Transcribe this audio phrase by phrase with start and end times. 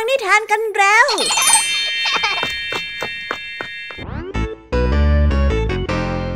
[0.00, 1.06] ังนิทานกันแล้ว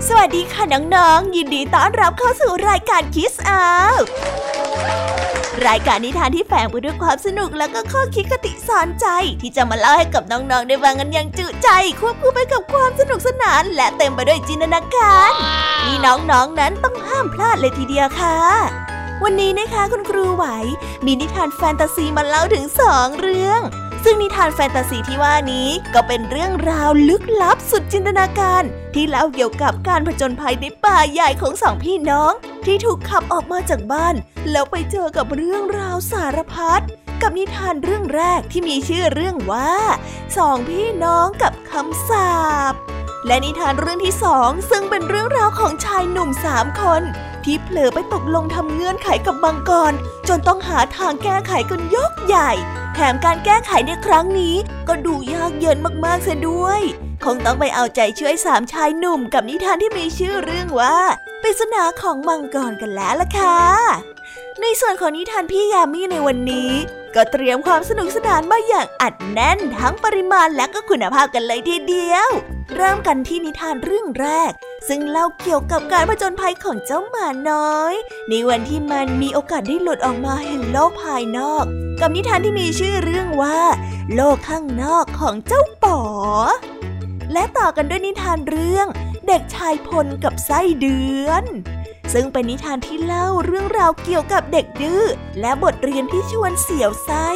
[0.09, 3.65] สวัสดีค่ะน้องๆ ยินดีต้อนรับเข้าสู่รายการคิสอา
[5.67, 9.07] รายการนิทานที่แฝงไปด้วยความสนุกและก็ข้อคิดคติสอนใจ
[9.43, 11.69] ที่จะมาเล่าให้กับน้องๆ ได้ฟังกันอย่างจุใจ
[12.01, 15.31] ควบคู่ไปกับความสนุกสนาน และเต็มไปด้วยจินตนาการ
[15.83, 18.92] ที่น้องๆนนั้นต้องห้ามพลาดเลยทีเดียวค่ะ
[19.25, 20.45] วันนี้นะคะคุณครูไหว
[21.07, 23.61] มีนิทานแฟนตาซีมาเล่าถึงสองเรื่อง
[24.05, 28.63] ซึ่งนิทานแฟนตาซีที่ว่านี้ก็เป็นเรื่องราวลึกลับสุดจินตนาการ
[28.95, 32.33] ที่เล่าเกี่ยวกับการผจญภัยในป่าใหญ่ของสองพี่น้อง
[32.67, 34.15] ที่ถูกขับออกมาจากบ้าน
[34.51, 36.83] แล้วไปเจอกับเรื่องราวสารพัด
[37.23, 39.73] กับนิทานเรื่องแรกที่มีชื่อเรื่องว่า
[40.37, 42.35] สองพี่น้องกับคำสา
[42.73, 42.75] ป
[43.27, 47.03] และนิทานเรื่องที่สองซึ่งเป็นเรื่องราวของชายหนุ่มสามคน
[47.47, 49.93] ที่เผลอไปตกลงทำเงื่อนไขกับบังกร
[50.29, 52.51] จนต้องหาทางแก้ไขกันยกใหญ่
[52.95, 54.55] แถมการแก้ไขในครั้งนี้
[54.89, 56.81] ก็ดูยากเย็นมากๆเสียด้วย
[57.25, 60.97] คงต้องไปเอาใจช่วยสามชายหนุ่มกับนิทานที่มีชื่อเรื่องว่า
[61.43, 63.61] ปริศนาของมังกรกันแล้วล่ะค่ะ
[64.63, 66.73] ในส่วนของนิทานพี่ยามีในวันนี้
[67.15, 72.29] ก็เตรียมความสนุกสนานมาอย่างอัดแน่นทั้งปริมาณและก็คุณภาพกันเลยทีเดียว
[72.75, 74.51] เริ่มกันที่นิทานเรื่องแรก
[74.89, 77.95] ซึ่งเล่าเกี่ยวกับการผจญภัยของเจ้าหมาน้อย
[78.29, 81.65] ในวันที่มันมีโอกาสได้หลุดออกมาเห็นโลกภายนอก
[82.01, 83.61] กับนิทานที่มีชื่อเรื่องว่า
[84.15, 86.01] โลกข้างนอกของเจ้าป๋อ
[87.33, 88.87] และต่อกันด้วยนิทานเรื่อง
[89.27, 91.45] เด็กชายพลกับไส้เดือน
[92.13, 95.03] ซึ่งเป็นนิทานที่เล่าเรื่องราวเกี่ยวกับเด็กดื้อ
[95.41, 97.29] และบทเรียนที่ชวนเสียวไส้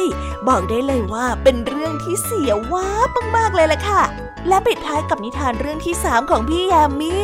[0.47, 2.89] บอกได้เลยว่าเป็นเรื่องที่เสียวว้า
[3.35, 4.03] มากๆเลยล่ะค่ะ
[4.47, 7.15] และปิดท้ายกับนิทานเรื่องที่สามของพี่ยามี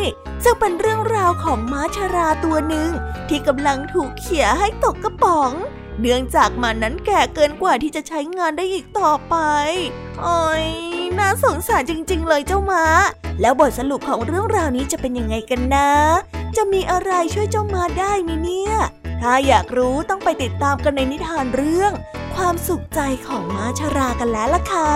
[0.44, 2.90] ซึ่งเป็นเรื่องราวของม้าชาราตัวหนึ่ง
[3.30, 5.52] ที่กำลังถูกเขี่ยให้ตกกระป๋อง
[6.00, 9.36] เนื่องจากมันนั้นแก่เกินกว่าที่จะใช้งานได้อีกต่อไป
[10.22, 10.68] โอ้ย
[11.20, 12.86] น่าสงสารจริง ๆ เลยเจ้าม้า
[13.42, 15.90] แล้วบทสรุปของเรื่องราวนี้จะเป็นยังไงกันนะ
[16.58, 18.74] จะมีอะไรช่วยเจ้ามาได้ไหมเนี่ย
[19.22, 21.92] ถ้าอยากรู้ต้องไปติดตามกันในนิทานเรื่อง
[22.36, 24.92] ความสุขใจของม้าชรากันแล้วล่ะค่ะ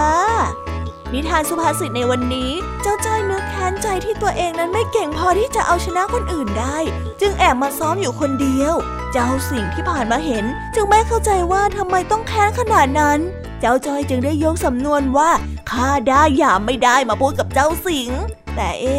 [1.13, 2.51] นิทานสุภาษิตในวันนี้
[2.81, 6.77] เจ้าจ้อยนึกแค้นใจที่ตัวเองนั้นไม่เก่งพอที่จะเอาชนะคนอื่นได้
[7.21, 8.73] จึงแอบมาซ้อมอยู่คนเดียว
[9.13, 13.19] เจ้าสิ่งที่ผ่านมาเห็น จึงไม่เข้าใจว่าทำไมต้องแค้นขนาดนั้น
[13.59, 15.29] เจ้าจ้อยจึงได้ยกสำนวนว่า
[15.71, 18.09] ข้าได้อย่าไม่ได้มาพูดกับเจ้าสิง
[18.57, 18.97] แต่เอ๊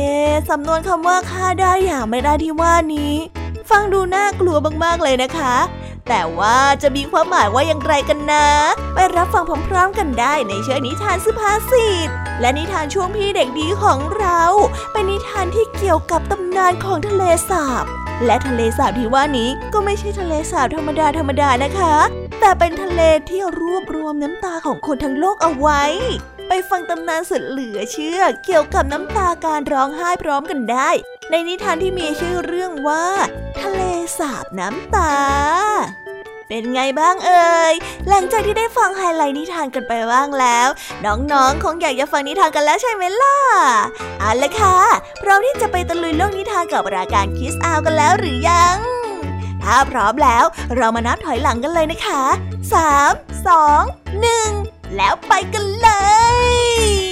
[0.51, 3.15] สำนวนคำว่าข้าได้อย่าไม่ได้ที่ว่านี้
[3.71, 5.57] ฟังดูน่ากลัวมากๆเลยนะคะ
[6.09, 8.47] แต่ว่าจะมีความหมายว่าอย่างไรกันนะ
[8.95, 12.09] ไปรับฟังพร้อมๆกันได้ในเชิงนิทานสุภาษิต
[12.41, 14.41] และนิทานช่วงพี่เด็กดีของเรา
[14.93, 17.85] เป็นนิทานที่เกี่ยวกับตำนานของทะเลสาบ
[18.25, 21.97] และทะเลสาบที่ว่านี้ก็ไม่ใช่ทะเลสาบธรรมดาธรรมดานะคะ
[22.41, 25.83] แต่เป็นทะเลที่รวบรวมน้ำตาของคนทั้งโลกเอาไว้
[26.49, 30.91] ไปฟังตำนานสุดเหลือเชื่อเกี่ยวกับน้ำตาการร้องไห้พร้อมกันได้
[31.31, 33.05] ในนิทานที่มีชื่อเรื่องว่า
[33.61, 33.81] ทะเล
[34.19, 35.15] สาบน้ำตา
[36.49, 37.75] เป็นไงบ้างเอ่ย
[38.09, 40.69] หลังจากที่ได้ฟังไฮไลท์นิทานกันไปบ้างแล้ว
[41.05, 43.37] น้องๆ คงอยากจะฟังนิทานกันแล้วใช่ไหมล่ะ
[44.21, 44.79] เอาละค่ะ
[45.23, 48.77] พร้อมที่จะไปตะลุยโลกนิทานกับรายการคิสอาวกันแล้วหรือยัง
[49.63, 50.45] ถ้าพร้อมแล้ว
[50.77, 52.23] เรามานับถอยหลังกันเลยนะคะ
[52.85, 55.88] 3 2 1 แล้วไปกันเล
[57.06, 57.08] ย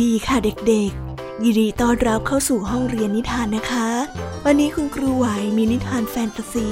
[0.00, 3.88] ดีค่ะเด็กๆ ยินดีต้อนรับเข้าสู่ห้องเรียนนิทานนะคะ
[4.44, 6.68] วันนี้คุณครูไหวมีนิทานแฟนตาซี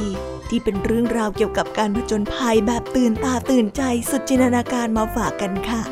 [0.48, 5.82] ที่เป็นเรื่องราวเกี่ยวกับการผจญภัยแบบตื่นตาตื่นใจสุดจินตนาการมาฝากกันค่ะ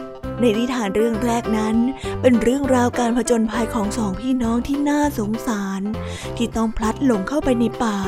[0.40, 1.76] ในนิทานเรื่องแรกนั้น
[2.20, 5.82] เป็นเรื่องราวการผจญภัยของสองพี่น้องที่น่าสงสาร
[6.36, 7.98] ที่ต้องพลัดหลงเข้าไปในป่า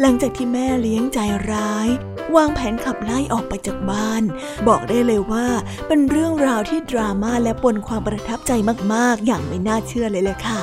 [0.00, 1.18] หลังจากที่แม่เลี้ยงใจ
[1.50, 1.88] ร้าย
[2.36, 4.22] วางแผนขับไล่ออกไปจากบ้าน
[4.68, 5.46] บอกได้เลยว่า
[5.86, 8.52] เป็นเรื่องราวที่ดราม่าและปนความประทับใจ
[8.94, 10.60] มากๆ อย่างไม่น่าเชื่อเลยแหละค่ะ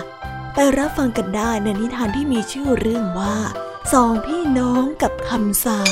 [0.54, 3.36] ไปรับฟังกันได้ในนิทานที่มีชื่อเรื่องว่า
[3.94, 5.90] สองพี่น้องกับคำสั่ง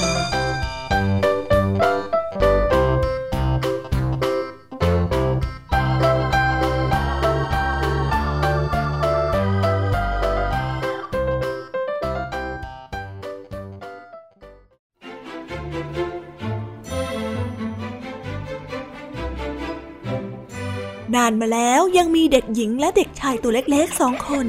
[21.17, 24.45] นานมาแล้วยังมีเด็กหญิงและเด็กชายตัวเล็กๆสองคน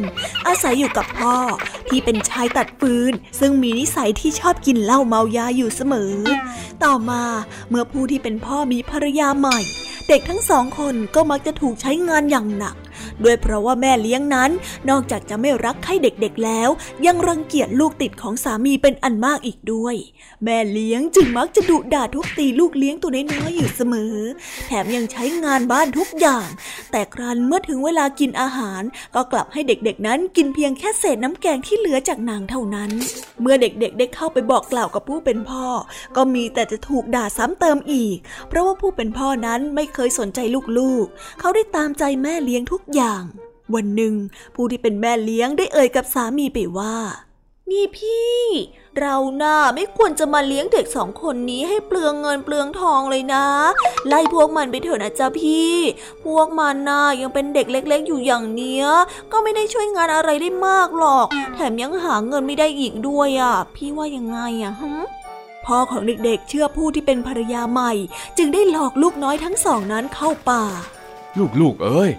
[0.46, 1.36] อาศัยอยู่กับพ่อ
[1.88, 6.12] ที่เป็นชายตัดฟืน ซึ่งมีนิสัยที่ชอบกินเหล้าเมายาอยู่เสมอ
[6.84, 7.22] ต่อมา
[7.68, 9.58] เมื่อผู้ที่เป็นพ่อมีภรรยาใหม่
[10.08, 12.76] เด็กทั้งสองคนก็มักจะถูกใช้งานอย่างหนัก
[13.24, 14.50] ด้วยเพราะว่าแม่เลี้ยงนั้น
[14.90, 16.68] นอกจากจะไม่รักใครเด็กๆแล้ว
[17.06, 19.94] ยังรังเกียจลูกติดของสามีเป็นอันมากอีกด้วย
[20.44, 24.14] แม่เลี้ยงจึงมักจะดุด่าทุบตีลูกเลี้ยงตัวน้อยๆอยู่เสมอ
[24.66, 26.46] แถมยังใช้งานบ้านทุกอย่าง
[26.90, 28.82] แต่ครั้นเมื่อถึงเวลากินอาหาร
[29.14, 32.90] ก็กลับให้เด็กๆนั้นกินเพียงแค่เศษน้ำแกงที่เหลือจากนางเท่านั้น
[33.40, 35.66] เมื่อเด็กๆได้เข้าไปบอกกล่าวกับผู้เป็นพ่อ
[36.16, 38.16] ก็มีแต่จะถูกด่าซ้ำเติมอีก
[38.48, 40.40] เพราะว่าผู้เป็นพ่อนั้นไม่เคยสนใจ
[40.78, 43.07] ลูกๆ เขาได้ตามใจแม่เลี้ยงทุกอย่าง
[43.74, 44.14] วันหนึ่ง
[44.54, 46.96] ผู้ที่เป็นแม่เลี้ยงได้เอ่ยกับสามีไปว่า
[47.70, 48.40] นี่พี่
[49.00, 53.44] เราน่าไม่ควรจะมาเลี้ยงเด็กสองคนนี้ให้เปลืองเงินเปลืองทองเลยนะ
[54.08, 55.74] ไล่พวกมันไปเถอะนะจ๊ะพี่
[56.24, 58.86] พวกมันน่ายังเป็นเด็กเล็ก ๆ อยู่อย่างเนี้ย
[59.32, 64.94] ก็ไม่ได้ช่วยงานอะไรได้มากหรอก แถมยังหาเงินไม่ได้อีกด้วยอะ พี่ว่ายังไงอะฮะ
[65.64, 67.92] พ่อของเด็กๆ เชื่อผู้ที่เป็นภรรยาใหม่
[68.38, 70.64] จึงได้หลอกลูกน้อยทั้งสองนั้นเข้าป่า
[71.60, 72.10] ลูกๆ เอ้ย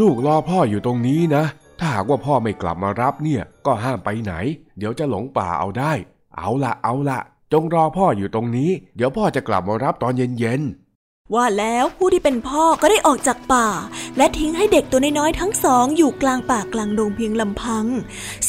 [0.00, 1.44] ลูกรอพ่ออยู่ตรงนี้นะ
[1.78, 4.32] ถ้าหากว่าพ่อไม่กลับมารับเนี่ย ก็ห้ามไปไหน
[4.78, 5.92] เดี๋ยวจะหลงป่าเอาได้
[6.38, 7.18] เอาละเอาละ
[7.52, 10.81] จงรอพ่ออยู่ตรงนี้ เดี๋ยวพ่อจะกลับมารับตอนเย็นๆ
[11.34, 13.68] ว่าแล้วผู้ที่เป็นพ่อก็ได้ออกจากป่า
[14.16, 17.86] และทิ้งให้เด็กตัวน้อยๆทั้งสองอยู่กลางป่ากลางดงเพียงลำพัง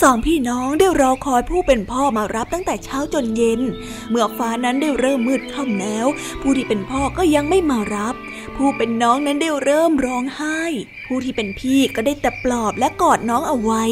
[0.02, 3.62] สองพี่น้องได้รอคอยผู้เป็นพ่อมารับตั้งแต่เช้าจนเย็น
[4.10, 6.08] เมื่อฟ้านั้นได้เริ่มมืดค่ำแล้ว
[6.42, 8.16] ผู้ที่เป็นพ่อก็ยังไม่มารับ
[8.56, 10.62] ผู้เป็นน้องนั้นได้เริ่มร้องไห้
[11.06, 13.84] ผู้ที่เป็นพี่ก็ได้แต่ปลอบและกอดน้องเอาไว้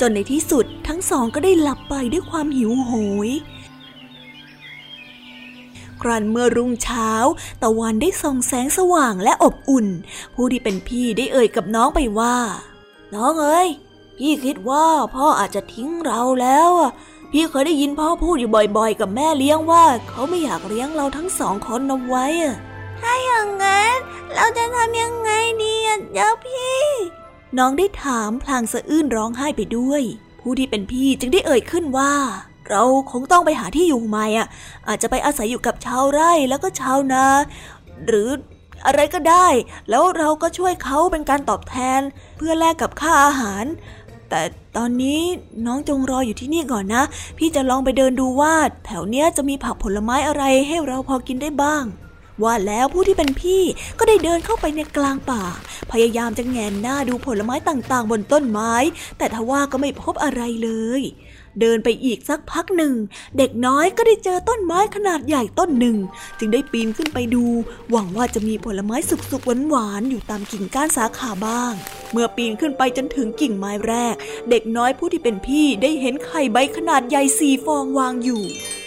[0.00, 2.92] จนในที่สุดทั้งสองก็ได้หลับไปด้วยความหิวโห
[3.28, 3.30] ย
[6.02, 7.10] ครั้นเมื่อรุ่งเช้า
[7.62, 9.86] ตะวันได้ส่องแสงสว่างและอบอุ่น
[10.34, 12.36] ผู้ที่เป็นพี่ได้เอ่ยกับน้องไปว่า
[13.14, 13.68] น้องเอ้ย
[14.18, 16.70] พี่คิดว่าพ่ออาจจะทิ้งเราแล้ว
[17.32, 22.26] พี่เคยได้ยินพ่อพูดอยู่บ่อยๆ กับแม่เลี้ยงว่า เขาไม่อยากเลี้ยงเราทั้งสองคนเอาไว้
[23.00, 23.96] ถ้าอย่างนั้น
[24.34, 25.30] เราจะทำยังไง
[25.62, 25.74] ดี
[26.12, 26.80] เจ้าพี่
[27.58, 30.02] น้องได้ถามพลางสะอื้นร้องไห้ไปด้วย
[30.40, 32.12] ผู้ที่เป็นพี่จึงได้เอ่ยขึ้นว่า
[32.70, 32.82] เรา
[33.12, 34.48] คงต้องไปหาที่อยู่ใหม่อะ
[34.88, 37.26] อาจจะไปอาศัยอยู่กับชาวไร่แล้วก็ชาวนา
[38.06, 38.28] หรือ
[38.86, 39.46] อะไรก็ได้
[39.90, 42.00] แล้วเราก็ช่วยเขาเป็นการตอบแทน
[42.36, 43.64] เพื่อแลกกับค่าอาหาร
[44.28, 44.42] แต่
[44.76, 45.20] ตอนนี้
[45.66, 47.02] น้องจงรออยู่ที่นี่ก่อนนะ
[47.38, 48.54] พี่จะลองไปเดินดูว่า
[48.86, 51.84] แถวเนี้ยจะมีผักผลไม้อะไรให้เราพอกินได้บ้าง
[52.42, 53.62] ว่าแล้วผู้ที่เป็นพี่
[53.98, 55.42] ก็ได้เดินเข้าไปในกลางป่า
[55.92, 58.74] พยายามจะแงนหน้าดูผลไม้ต่างๆ บนต้นไม้
[59.18, 60.70] แต่ทว่าก็ไม่พบอะไรเล
[61.00, 61.02] ย
[61.60, 62.94] เดินไปอีกสักพักหนึ่ง
[63.38, 65.96] เด็กน้อยก็ได้เจอต้นไม้ขนาดใหญ่ต้นหนึ่ง
[66.38, 67.44] จึงได้ปีนขึ้นไปดู
[67.90, 71.72] หวังว่าจะมีผลไม้สุกๆหวานๆอยู่ตามกิ่งก้านสาขาบ้าง
[72.12, 74.14] เมื่อปีนขึ้นไปจนถึงกิ่งไม้แรก
[74.50, 78.44] เด็กน้อยผู้ที่เป็นพี่ได้เห็นไข่ใบขนาดใหญ่สี่ฟองวางอยู่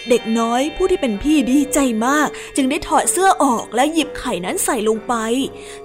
[0.10, 5.13] เด็กน้อยผู้ที่เป็นพี่ดีใจมาก จึงได้ถอดเสื้อออกและหยิบไข่นั้นใส่ลงไป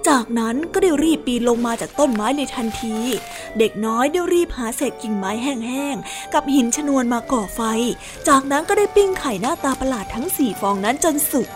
[0.07, 2.95] จากนั้นก็ได้รีบปีนลงมาจากต้นไม้ในทันที
[3.59, 7.61] เด็กน้อยได้รีบหาเศษกิ่งไม้แห้งๆกับหินชนวนมาก่อไฟ
[8.27, 11.47] จากนั้นก็ได้ปิ้งไข่หน้าตาประหลาดทั้งสี่ฟองนั้นจนสุก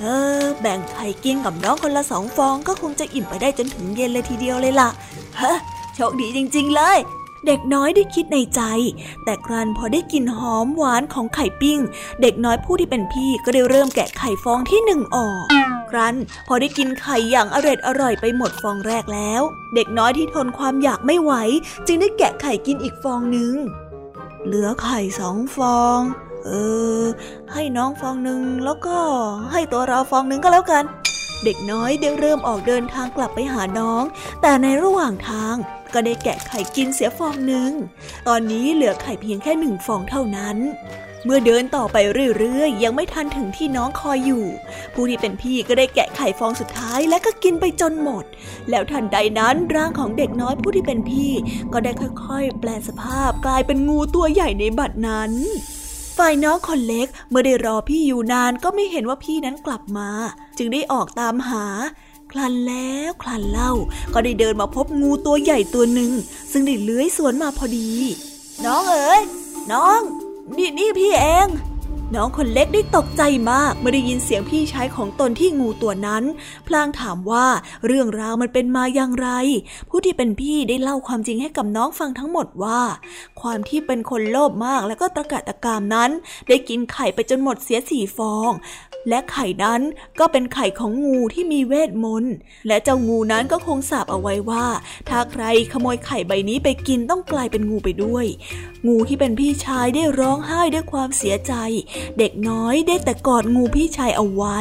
[0.00, 0.04] เอ
[0.40, 4.88] อแบ่งไข่กินกับน้องคนละสองฟองก็คงจะอิ่มไปได้จนถึงเย็นเลยทีเดียวเลยล่ะ
[5.40, 5.54] ฮะ
[5.94, 6.98] โชคดีจริง ๆ เลย
[7.46, 8.62] เด็กน้อยได้คิดในใจ
[9.24, 11.78] แต่ครั้นพอได้กลิ่นหอมหวานของไข่ปิ้ง
[12.20, 15.44] เด็กน้อยผู้ที่เป็นพี่ก็ได้เริ่มแกะไข่ฟองที่หนึ่งออก
[15.90, 16.14] ครั้น
[16.46, 19.42] พอได้กินไข่อย่างอร่อยอร่อยไปหมดฟองแรกแล้ว
[19.74, 21.32] เด็กน้อยที่ทนความอยากไม่ไหว
[21.86, 23.54] จึงได้แกะไข่กินอีกฟองหนึ่ง
[24.44, 25.98] เหลือไข่สองฟอง
[26.44, 26.50] เอ
[27.00, 27.02] อ
[27.52, 28.96] ให้น้องฟองหนึ่งแล้วก็
[29.52, 30.84] ให้ตัวเราฟองหนึ่งก็แล้วกัน
[31.44, 34.02] เด็กน้อยได้เริ่มออกเดินทางกลับไปหาน้อง
[34.42, 35.56] แต่ในระหว่างทาง
[35.94, 37.70] ก็ได้แกะไข่กินเสียฟองหนึ่ง
[38.28, 40.56] ตอนนี้เหลือไข่เพียงแค่หนึ่งฟองเท่านั้น
[41.24, 41.96] เมื่อเดินต่อไป
[42.38, 44.44] เรื่อยๆ ยังไม่ทันถึงที่น้องคอยอยู่
[44.94, 48.24] ผู้ที่เป็นพี่ก็ได้แกะไข่ฟองสุดท้ายและก็กินไปจนหมด
[48.70, 51.30] แล้วทันใดนั้นร่างของเด็กน้อยผู้ที่เป็นพี่
[51.72, 55.32] ก็ได้ค่อยๆ แปลสภาพกลายเป็นงูตัวใหญ่ในบัดนั้น
[56.18, 60.10] ฝ่ายน้องคนเล็กเมื่อได้รอพี่อยู่นานก็ไม่เห็นว่าพี่นั้นกลับมา
[60.58, 61.64] จึงได้ออกตามหา
[62.32, 63.72] คลันแล้วคลันเล่า
[64.14, 66.10] ก็ได้เดินมาพบงูตัวใหญ่ตัวหนึ่ง
[66.52, 67.90] ซึ่งได้เลื้อยสวนมาพอดี
[68.64, 69.22] น้องเอ๋ย
[69.72, 70.00] น้อง
[70.56, 71.48] นี่นี่พี่เอง
[72.16, 76.24] น้องคนเล็กได้ตกใจมากเมื่อได้ยินเสียงพี่ชายของตนที่งูตัวนั้น
[76.66, 77.46] พลางถามว่า
[77.86, 79.28] เรื่องราวมันเป็นมาอย่างไร
[79.88, 82.80] ผู้ที่เป็นพี่ได้เล่าความจริงให้กับน้องฟังทั้งหมดว่า
[83.40, 86.10] ความที่เป็นคนโลภมากและก็ตะกะตะกามนั้น
[86.48, 88.50] ได้กินไข่ไปจนหมดเสียสี่ฟอง
[89.08, 89.80] และไข่นั้น
[90.18, 92.34] ก็เป็นไข่ของงูที่มีเวทมนต์
[92.66, 94.66] และเจ้างูนั้นก็คงสาบเอาไว้ว่า
[95.08, 98.26] ถ้าใครขโมยไข่ใบนี้ไปกินต้องกลายเป็นงูไปด้วย
[98.86, 101.52] งูที่เป็นพี่ชายได้ร้องไห้ด้วยความเสียใจ
[102.18, 104.58] เด็กน้อยได้แต่กอดงูพี่ชายเอาไว้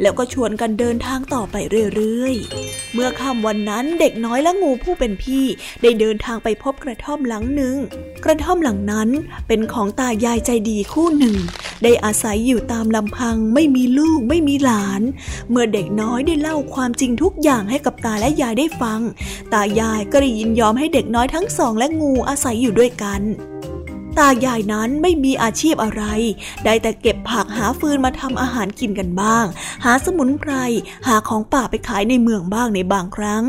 [0.00, 1.56] แล้วก็ชวนกันเดินทางต่อไป
[1.94, 5.44] เรื่อยๆ เมื่อค่ำวันนั้นเด็กน้อยและงูผู้เป็นพี่
[5.82, 7.76] ได้เดินทางไปพบกระท่อมหลังหนึ่ง
[8.24, 9.08] กระท่อมหลังนั้น
[9.48, 11.36] เป็นของตายายใจดีคู่หนึ่ง
[11.84, 15.02] ได้อาศัยอยู่ตามลำพังไม่มีลูกไม่มีหลาน
[15.50, 19.00] เมื่อเด็กน้อยได้เล่าความจริงทุกอย่างให้กับตาและยายได้ฟัง
[19.52, 23.20] ตายายก็ได้ยินยอมให้เด็กน้อยทั้งสองและงูอาศัยอยู่ด้วยกัน
[24.18, 26.04] ตายายนั้นไม่มีอาชีพอะไร
[26.64, 29.44] ได้แต่เก็บผักหาฟืนมาทำอาหารกินกันบ้าง
[29.84, 30.52] หาสมุนไพร
[31.06, 33.44] หาของป่าไปขายในเมืองบ้างในบางครั้ง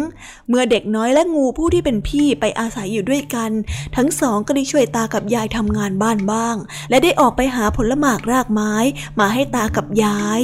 [0.50, 3.52] เมื่อเด็กน้อยและงูผู้ที่เป็นพี่ไปอาศัยอยู่ด้วยกัน
[3.96, 6.56] ทั้งสองก็ได้ช่วยตากับยายทำงานบ้านบ้าง
[6.90, 8.74] และได้ออกไปหาผลหมากรากไม้
[9.20, 10.44] มาให้ตากับยาย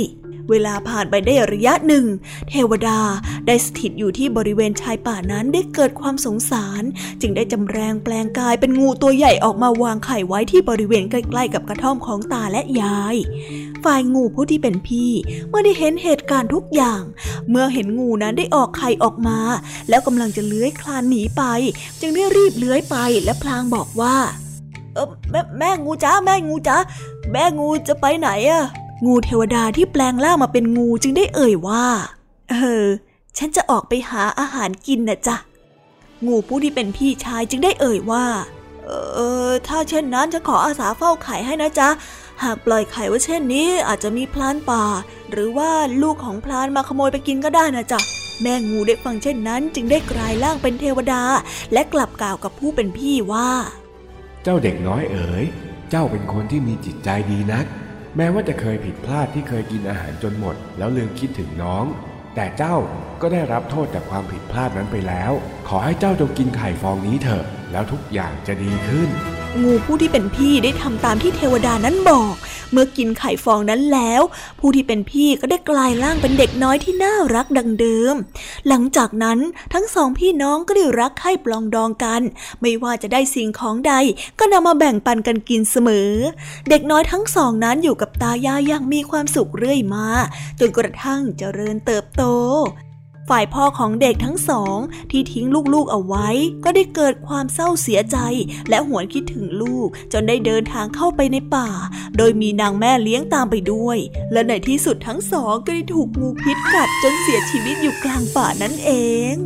[0.49, 2.05] เวลาผ่านไปได้ระยะหนึ่ง
[2.49, 2.99] เทวดา
[3.47, 6.83] ได้สถิตอยู่ที่บริเวณชายป่านั้นได้เกิดความสงสาร
[7.21, 13.15] จึงได้จำแรงแปลงกายเป็นงูตัวใหญ่ออกมาวางไข่ไว้ที่บริเวณใกล้ๆกับกระท่อมของตาและยาย
[13.83, 15.11] ฝ่ายงูผู้ที่เป็นพี่
[15.49, 17.01] เมื่อได้เห็นเหตุการณ์ทุกอย่าง
[17.49, 19.39] เมื่อเห็นงูนั้นได้ออกไข่ออกมา
[19.89, 21.43] แล้วกำลังจะเลื้อยคลานหนีไป
[22.01, 24.17] จึงได้รีบเลื้อยไปและพลางบอกว่า
[24.93, 26.77] เออแม่แม่งูจ้าแม่งูจ้า
[27.31, 28.65] แม่งูจะไปไหนอะ
[29.05, 31.85] งูเทวดาที่แปลงร่างมาเป็นงูจึงได้เอ่ยว่า
[32.49, 32.85] เออ
[33.37, 35.35] ฉันจะออกไปหาอาหารกินนะจ๊ะ
[36.25, 38.25] งูผู้ที่เป็นพี่ชายจึงได้เอ่ยว่า
[38.85, 41.89] เออ ถ้าเช่นนั้นฉันขออาสาเฝ้าไข่ให้นะจ๊ะ
[42.43, 44.83] หากปล่อยไข่ไว้เช่นนี้อาจจะมีพลานป่า
[45.31, 47.99] หรือว่าลูกของพลานมาขโมยไปกินก็ได้นะจ๊ะ
[48.41, 51.23] แม่งูได้ฟังเช่นนั้น จึงได้กลายร่างเป็นเทวดา
[51.73, 53.49] และกลับกล่าวกับผู้เป็นพี่ว่า
[54.43, 55.45] เจ้าเด็กน้อยเอ๋ย
[55.89, 57.65] เจ้าเป็นคนที่มีจิตใจดีนัก
[58.17, 61.85] แม้ว่าจะเคยผิดพลาดที่เคยกินอาหารจนหมด แล้วลืมคิดถึงน้อง
[62.35, 62.75] แต่เจ้า
[63.21, 65.31] ก็ได้รับโทษจากความผิดพลาดนั้นไปแล้ว
[65.67, 69.09] ขอให้เจ้าจงกินไข่ฟองนี้เถอะ แล้วทุกอย่างจะดีขึ้น
[69.63, 72.33] งูผู้ที่เป็นพี่ได้ทำตามที่เทวดานั้นบอก
[72.71, 74.21] เมื่อกินไข่ฟองนั้นแล้ว
[74.59, 78.15] ผู้ที่เป็นพี่ก็ได้กลายร่างเป็นเด็กน้อยที่น่ารักดังเดิม
[78.67, 79.39] หลังจากนั้น
[79.73, 82.21] ทั้งสองพี่น้องก็ได้รักใคร่ปลองดองกัน
[82.61, 83.93] ไม่ว่าจะได้สิ่งของใด
[84.39, 86.11] ก็นำมาแบ่งปันกันกินเสมอ
[86.69, 90.07] เด็กน้อยทั้งสองนั้นอยู่กับตายายอย่างมีความสุขเรื่อยมา
[90.59, 92.23] จนกระทั่งเจริญเติบโต
[93.29, 94.77] ฝ่ายพ่อของเด็กทั้งสอง
[95.11, 96.29] ที่ทิ้งลูกๆเอาไว้
[96.63, 98.17] ก็ได้เกิดความเศร้าเสียใจ
[98.69, 101.69] และหวนคิดถึงลูก จนได้เดินทางเข้าไปในป่า
[102.17, 103.97] โดยมีนางแม่เลี้ยงตามไปด้วย
[104.31, 108.91] และในที่สุดทั้งสองก็ได้ถูกงูพิษกัดจนเสียชีวิตอยู่กลางป่านั่นเอ
[109.33, 109.37] ง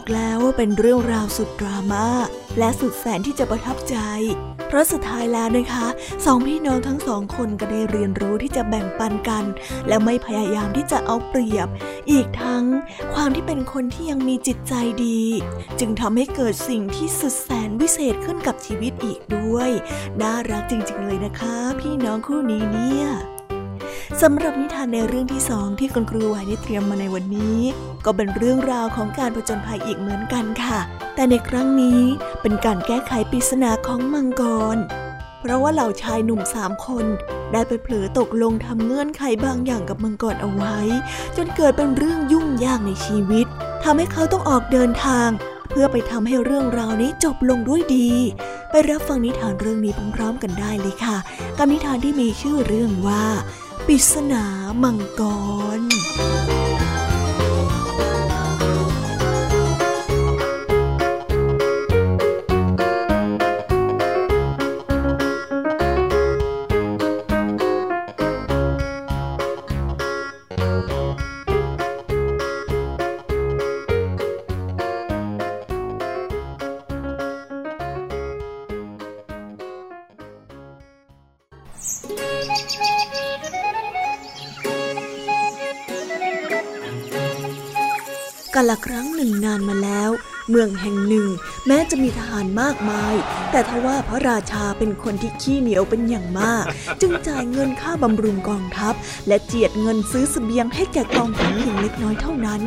[0.00, 2.06] บอกแล้วว่าเป็นเรื่องราวสุดดราม่า
[2.58, 3.96] และสุดแสนที่จะประทับใจ
[4.66, 5.86] เพราะสุดท้ายแล้วนะคะ
[6.24, 9.44] สองพี่น้องทั้งสองคนก็ได้เรียนรู้ที่จะแบ่งปันกัน
[9.88, 11.68] และไม่พยายามที่จะเอาเปรียบ
[12.10, 12.64] อีกทั้ง
[13.14, 14.74] ความที่เป็นคนที่ยังมีจิตใจ
[15.04, 15.22] ดี
[15.80, 19.70] จึงทำให้เกิดสิ่งที่สุดแสนวิเศษขึ้นกับชีวิตอีกด้วย
[20.20, 23.08] น่ารักจริงๆเลยนะคะ พี่น้องคู่นี้เนี่ย
[24.22, 27.58] สำหรับนิทานในเรื่องที่สองที่คุณครูไหวได้เตรียมมาในวันนี้
[28.04, 30.78] ก็เป็นเรื่องราวของการผจญภัยอีกเหมือนกันค่ะ
[31.14, 32.00] แต่ในครั้งนี้
[32.42, 34.42] เป็นการแก้ไขปริศนาของมังก
[34.76, 34.78] ร
[35.40, 37.06] เพราะว่าเหล่าชายหนุ่มสามคน
[37.52, 40.78] ได้ไปเผลอตกลงทำเงื่อนไขบางอย่างกับมังกรเอาไว้
[41.36, 43.46] จนเกิดเป็นเรื่องยุ่งยากในชีวิต
[43.84, 45.28] ทำให้เขาต้องออกเดินทาง
[45.70, 48.10] เพื่อไปทำให้เรื่องราวนี้จบลงด้วยดี
[48.70, 51.16] ไปรับฟังนิทานเรื่องนี้พร้อมๆกันได้เลยค่ะ
[51.58, 53.24] กับนิทานที่มีชื่อเรื่องว่า
[53.90, 54.44] ปริศนา
[54.82, 55.22] มังก
[55.78, 90.10] รานมาแล้ว
[90.50, 91.26] เมืองแห่งหนึ่ง
[91.66, 93.14] แม้จะมีทหารมากมาย
[93.50, 96.64] แต่ทว่าพระราชาเป็นคนที่ขี้เหนียวเป็นอย่างมาก
[97.00, 98.94] จึงจ่ายเงินค่าบำรุงกองทัพ
[99.28, 102.60] และเจียดเงินซื้อสเสบียงให้แก่กองทัพเพียงเล็กน้อยเท่านั้น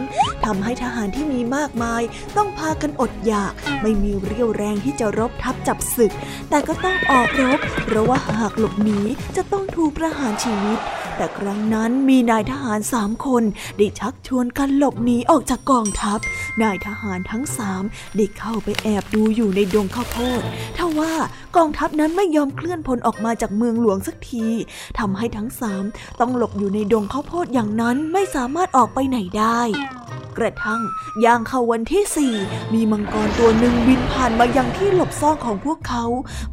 [0.46, 2.02] ทำให้ทหารที่มีมากมาย
[2.38, 6.14] ต้องพากันอดอยาก ไม่มีเรี่ยวแรงที่จะรบทัพจับศึก
[6.50, 9.00] แต่ก็ต้องออกรบเพราะว่าหากหลบหนี
[9.36, 10.80] จะต้องถูกประหารชีวิต
[11.18, 13.44] แต่ครั้งนั้นมีนายทหารสามคน
[13.78, 16.20] ได้ชักชวนกันหลบหนีออกจากกองทัพ
[16.62, 17.84] นายทหารทั้งสาม
[18.16, 20.42] ได้เข้าไปแอบดูอยู่ในดงข้าวโพด
[20.78, 21.14] ทว่า
[21.58, 24.48] กองทัพนั้นไม่ยอมเคลื่อนพลออกมาจากเมืองหลวงสักที
[25.00, 25.84] ทำให้ทั้งสาม
[26.20, 29.62] ต้องหลบอยู่ในดงข้าวโพดอย่างนั้นไม่สามารถออกไปไหนได้
[30.38, 30.82] กระทั่ง
[31.26, 32.34] ย่างเข้าวันที่สี่
[32.74, 36.06] มีมังกรตัวหนึ่งบินผ่านมายังที่หลบซ่อนของพวกเขา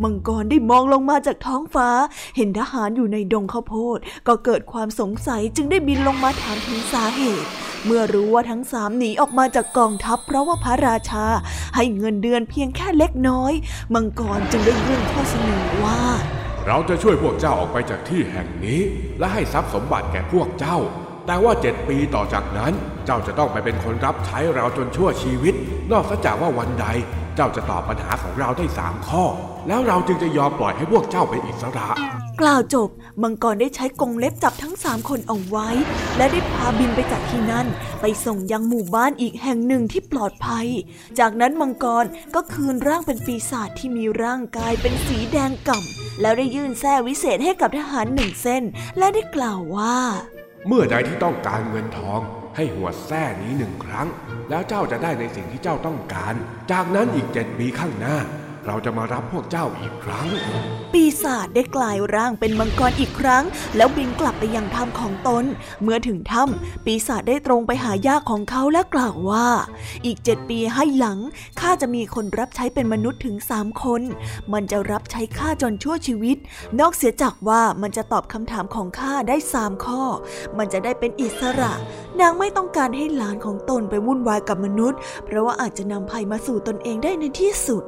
[0.02, 1.88] มังกรได้มองลงมาจากท้องฟ้า
[2.36, 7.48] เห็นทหารอยู่ในดงข้าวโพด ก็เกิดความสงสัยจึงได้บินลงมาถามถึงสาเหตุ
[7.86, 11.26] เมื่อรู้ว่าทั้งสามหนีออกมาจากกองทัพเพราะว่าพระราชา
[11.76, 13.52] ให้เงินเดือนเพียงแค่เล็กน้อย
[13.94, 16.00] มังกรจึงได้ยื่นข้อเสนอว่า
[16.66, 18.80] เราจะช่วยพวกเจ้าออกไปจากที่แห่งนี้
[19.18, 20.78] และให้ทรัพย์สมบัติแก่พวกเจ้า
[21.26, 22.72] แต่ว่าเจ็ดปีต่อจากนั้น
[23.06, 25.54] เจ้าจะต้องไปเป็นคนรับใช้เราจนชั่วชีวิต
[25.92, 26.86] นอกจากว่าวันใด
[27.36, 29.24] เจ้าจะตอบปัญหาของเราได้สามข้อ
[29.68, 31.88] แล้วเราจึงจะยอมปล่อยให้พวกเจ้าเป็นอิสระ
[32.40, 32.88] กล่าวจบ
[33.22, 35.68] มังกรได้ใช้กรงเล็บจับทั้งสามคนเอาไว้
[36.16, 37.66] และได้พาบินไปจากที่นั่น
[38.00, 40.66] ไปส่งยังหมู่บ้านอีกแห่งหนึ่งที่ปลอดภัย
[41.18, 48.62] จากนั้นมังกรก็คืนร่างเป็นปีศาจที่มีร่างกายเป็นสีแดงก่ำแล้วได้ยื่นแส้วิเศษให้กับทหารหนึ่งเส้น
[48.98, 49.98] และได้กล่าวว่า
[50.66, 52.20] เมื่อใดที่ต้องการเงินทอง
[52.56, 54.08] ให้หัวแส้นี้หนึ่งครั้ง
[54.50, 56.34] แล้วเจ้าจะได้ในสิ่งที่เจ้าต้องการ
[56.72, 58.16] จากนั้นอีกเจ็ดปีข้างหน้า
[58.68, 60.26] เราจะมารับพวกเจ้าอีกครั้ง
[60.92, 63.44] ปีศาจได้กลายร่างเป็นมังกรอีกครั้ง
[63.76, 65.44] แล้วบินกลับไปยังถ้ำของตน
[65.82, 69.48] เมื่อถึงถ้ำปีศาจได้ตรงไปหาญาของเขาและกล่าวว่า
[70.06, 71.18] อีกเจ็ดปีให้หลัง
[71.60, 74.02] ข้าจะมีคนรับใช้เป็นมนุษย์ถึงสามคน
[74.52, 76.36] มันจะรับใช้ข้าจนชั่วชีวิต
[76.80, 80.02] นอกเสียจากว่ามันจะตอบคำถามของข้าได้สามข้อ
[80.58, 81.72] มันจะได้เป็นอิสระ
[82.20, 87.84] นางไม่ต้องการให้หลานของตนไปวุ่นวายกับมนุษย์ เพราะว่าอาจจะนำภัยมาสู่ตนเองได้ในที่สุด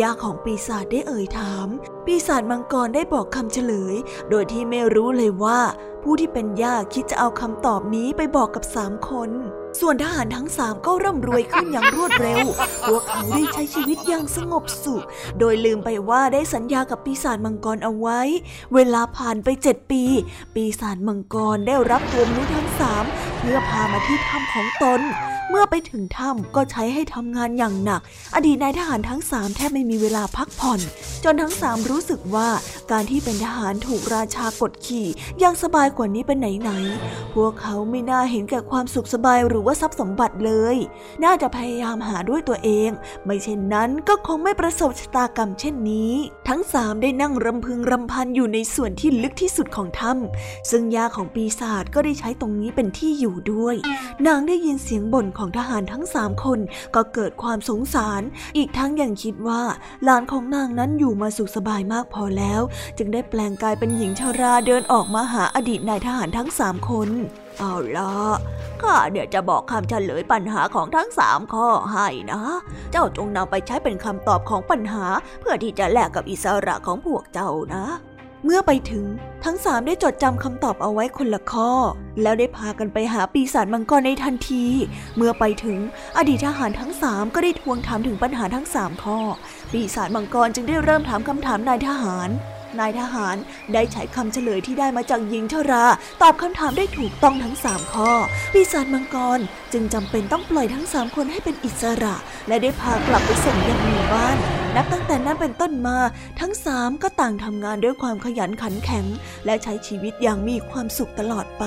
[0.00, 1.68] ย่าของปีศาจได้เอ่ยถาม
[2.04, 3.94] ปีศาจมังกรได้บอกคำเฉลย
[4.30, 5.60] โดยที่ไม่รู้เลยว่า
[6.02, 9.30] ผู้ที่เป็นย่าคิดจะเอาคำตอบนี้ไปบอกกับสามคน
[9.80, 12.46] ส่วนทหารทั้งสามก็ร่ำรวยขึ้นอย่างรวดเร็ว
[12.88, 15.04] พวกเขาได้ใช้ชีวิตอย่างสงบสุข
[15.38, 18.20] โดยลืมไปว่าได้สัญญากับปีศาจมังกรเอาไว้
[18.74, 20.02] เวลาผ่านไปเจ็ดปี
[20.54, 23.04] ปีศาจมังกรได้รับตัวมนุษย์ทั้งสาม
[23.38, 25.02] เพื่อพามาที่ถ้ำของตน
[25.52, 28.00] เมื่อไปถึงถ้ำก็ใช้ให้ทำงานอย่างหนัก
[28.34, 30.80] อดีตนายทหารทั้งสามแทบไม่มีเวลาพักผ่อน
[31.24, 32.48] จนทั้งสามรู้สึกว่า
[32.90, 35.06] การที่เป็นทหารถูกราชากดขี่
[35.42, 40.76] ยังสบายกว่านี้เป็นไหนๆพวกเขาไม่น่าเห็นแก่ความสุขสบายหรือว่าทรัพย์สมบัติเลย
[41.24, 42.90] น่าจะพยายามหาด้วยตัวเอง
[43.24, 46.12] ไม่เช่นนั้นก็คงไม่ประสบชะตากรรมเช่นนี้
[46.48, 53.76] ทั้งสามได้นั่งรำพึงรำพันอยู่ในส่วนที่ลึกที่สุดของถ้ำซึ่งยาของปีศาจก็ได้ใช้ตรงนี้เป็นที่อยู่ด้วย
[54.26, 56.58] นางได้ยินเสียงบ่นของทหารทั้งสามคน
[56.94, 58.22] ก็เกิดความสงสาร
[58.56, 59.62] อีกทั้งยังคิดว่า
[60.04, 62.60] หลานของนางนั้นอยู่มาสุขสบายมากพอแล้ว
[62.98, 67.08] จึงได้แปลงกายเป็นหญิงชาราเดินออกมาหาอดีตนายทหารทั้งสามคน
[67.58, 68.12] เอาละ
[68.82, 72.40] ข้าเดี๋ยวจะบอกคำเฉลยปัญหาของทั้งสามข้อให้นะ
[72.90, 75.04] เจ้าจงนำไปใช้เป็นคำตอบของปัญหา
[75.40, 77.84] เพื่อที่จะแลกกับอิสระของพวกเจ้านะ
[78.44, 79.04] เมื่อไปถึง
[79.44, 81.70] ทั้งสามได้จดจำคำตอบเอาไว้คนละข้อ
[82.22, 84.64] แล้วได้พากันไปหาปีศาจมังกรในทันที
[85.16, 85.78] เมื่อไปถึง
[86.16, 89.18] อดีตทหารทั้งสามก็ได้ทวงถามถึงปัญหาทั้งสามข้อ
[89.72, 92.28] ปีศาจมังกรจึงได้เริ่มถามคำถามนายทหาร
[92.78, 93.36] นายทหาร
[93.74, 95.84] ได้ใช้คำเฉลยที่ได้มาจากหญิงชรา
[96.22, 98.10] ตอบคำถามได้ถูกต้องทั้งสามข้อ
[98.52, 99.40] ปีศาจมังกร
[99.72, 102.16] จึงจำเป็นต้องปล่อยทั้งสามคนให้เป็นอิสระ
[102.48, 104.36] และได้พากลับไปส่งยังหมู่บ้าน
[104.76, 105.98] นับตั้งแต่นั้นเป็นต้นมา
[106.40, 109.06] ทั้งสามก็ต่างทำงานด้วยความขยันขันแข็ง
[109.46, 111.64] และใช้ชีวิตอย่างมีความสุขตลอดไป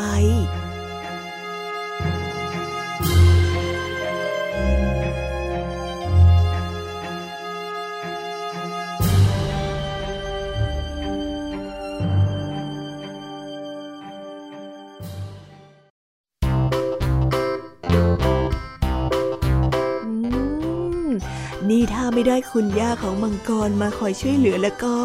[21.93, 24.95] ถ้าไม่ได้คุณย่าของมังกรมาคอยช่วยเหลือแล้วก็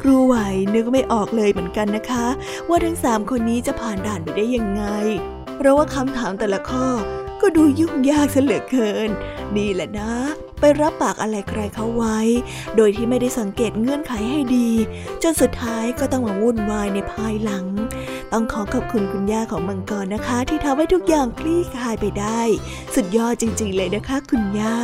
[0.00, 0.34] ครูไหว
[0.74, 2.26] นึกไม่ออกเลยเหมือนกันนะคะ
[2.68, 4.84] ว่าทั้งสามคนนี้จะผ่านด่านไปได้ยังไง
[5.56, 6.86] เพราะว่าคำถามแต่ละข้อ
[7.40, 9.10] ก็ดูยุ่งยากเสียเหลือเกิน
[9.56, 10.12] นี่แหละนะ
[10.60, 12.18] ไปรับปากอะไรใครเขาไว้
[12.76, 14.70] โดยที่ไม่ได้สังเกตเงื่อนไขให้ดี
[15.22, 17.66] จนสุดท้ายก็ต้องมาวุ่นวายในภายหลัง
[18.32, 22.40] ต้องขอขอบคุณคุณย่าของมังกรนะคะ ที่ทำให้ทุกอย่างคลี่คลายไปได้
[22.94, 24.78] สุดยอดจริงๆเลยนะคะ คุณย่า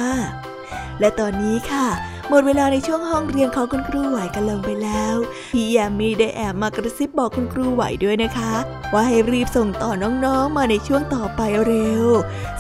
[1.00, 1.87] และตอนนี้ค่ะ
[2.30, 5.16] หมดเวลาในช่วงห้องเรียนของคุณครูไหวกันลงไปแล้ว
[5.54, 8.54] พี่ยามีได้แอบมากระซิบบอกคุณครูไหวด้วยนะคะ
[8.92, 9.90] ว่าให้รีบส่งต่อ
[10.24, 12.07] น้องๆ มาในช่วงต่อไปเร็ว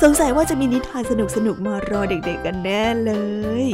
[0.02, 1.12] สงสัยว่าจะมีนิทานส
[1.46, 3.12] นุกๆมารอเด็กๆกันแน่เล
[3.64, 3.66] ย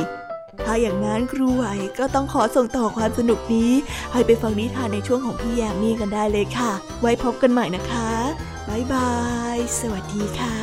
[0.65, 1.65] ถ้าอย่างนั้นครูไหว
[1.99, 3.73] ก็ต้องขอส่งต่อความสนุกนี้
[4.13, 8.11] ให้ไปฟังนิทานในช่วงของพี่ยามีกันได้เลยค่ะ ไว้พบกันใหม่นะคะ
[8.69, 9.13] บ๊ายบา
[9.55, 10.57] ย สวัสดีค่ะ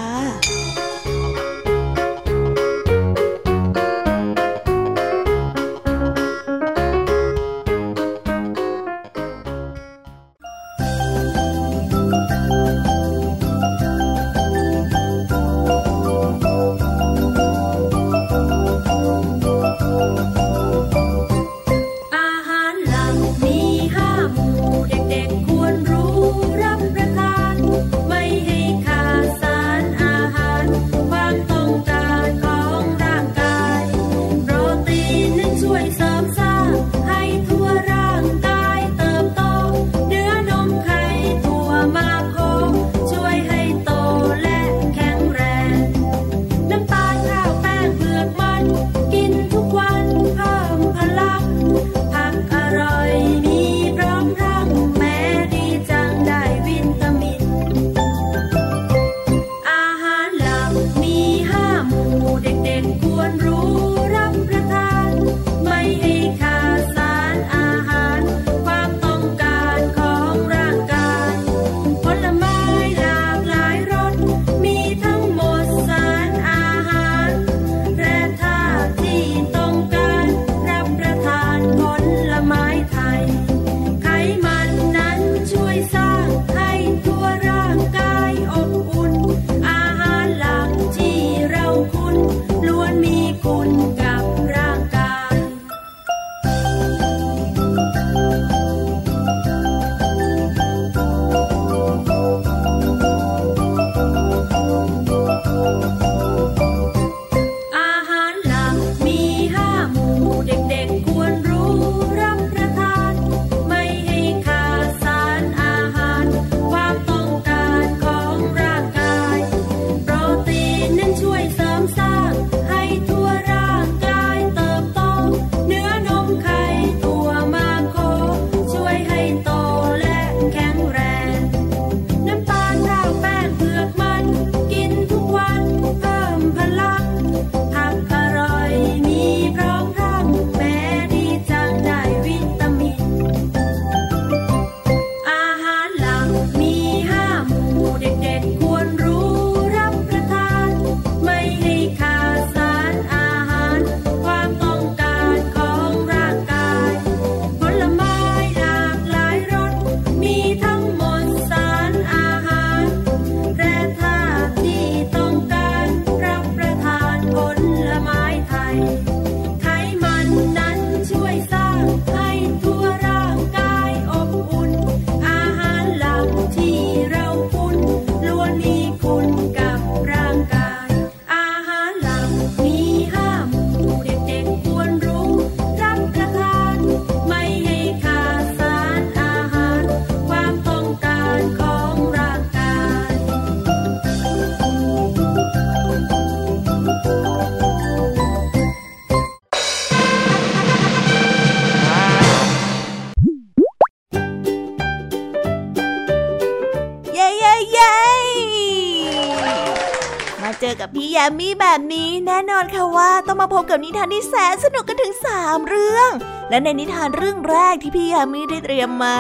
[211.40, 216.10] มีแบบนี้แน่นอนค่ะว่าต้องมาพบกับนิทานที่แสนสนุกกันถึงสามเรื่อง
[216.50, 219.18] และในนิทานเรื่องแรกที่พี่ยามีได้เตรียมมา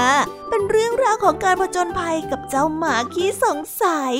[0.50, 4.13] เป็นเรื่องราวของการผจญภัยกับเจ้าหมาขี้สงสัย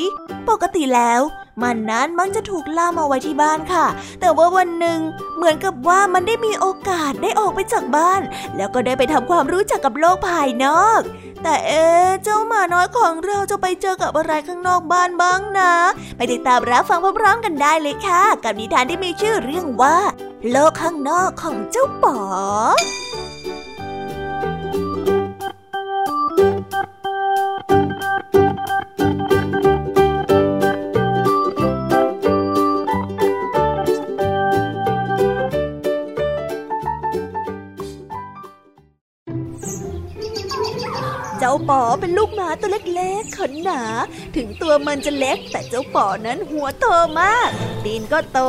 [0.50, 1.22] ปกติแล้ว
[1.62, 3.88] มันนั้นมักจะถูกล่ามาไว้ที่บ้านค่ะ
[4.20, 5.00] แต่ว่าวันหนึ่ง
[5.36, 8.22] เหมือนกับว่ามันได้มีโอกาสได้ออกไปจากบ้าน
[8.58, 11.02] แล้วก็ได้ไปทำความรู้จักกับโลกภายนอก
[11.44, 11.86] แต่เอ๊
[12.24, 15.74] เจ้าหมาน้อยของเราจะไปเจอกับอะไรข้างนอกบ้านบ้างนะ
[16.18, 19.98] ไปติดตามรับฟังพร้อมๆกันได้เลยค่ะ กับนิทานที่มีชื่อเรื่องว่า
[20.52, 22.18] โลกข้างนอกของเจ้าป๋อ
[41.70, 43.82] ป๋อเป็นลูกหมาตัวเล็กๆขนหนา
[44.36, 46.86] ถึงตัวมันจะเล็กแต่เจ้าป๋อนั้นหัวโต
[47.20, 47.50] มาก
[47.86, 48.40] ตีนก็โต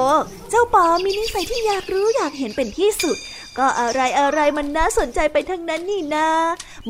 [0.51, 3.17] เจ้าป๋อมีนิสัยที่อยากรู้อยากเห็นเป็นที่สุด
[3.59, 6.29] ก็อะไรอะไรมันน่าสนใจไปทั้งนั้นนี่นา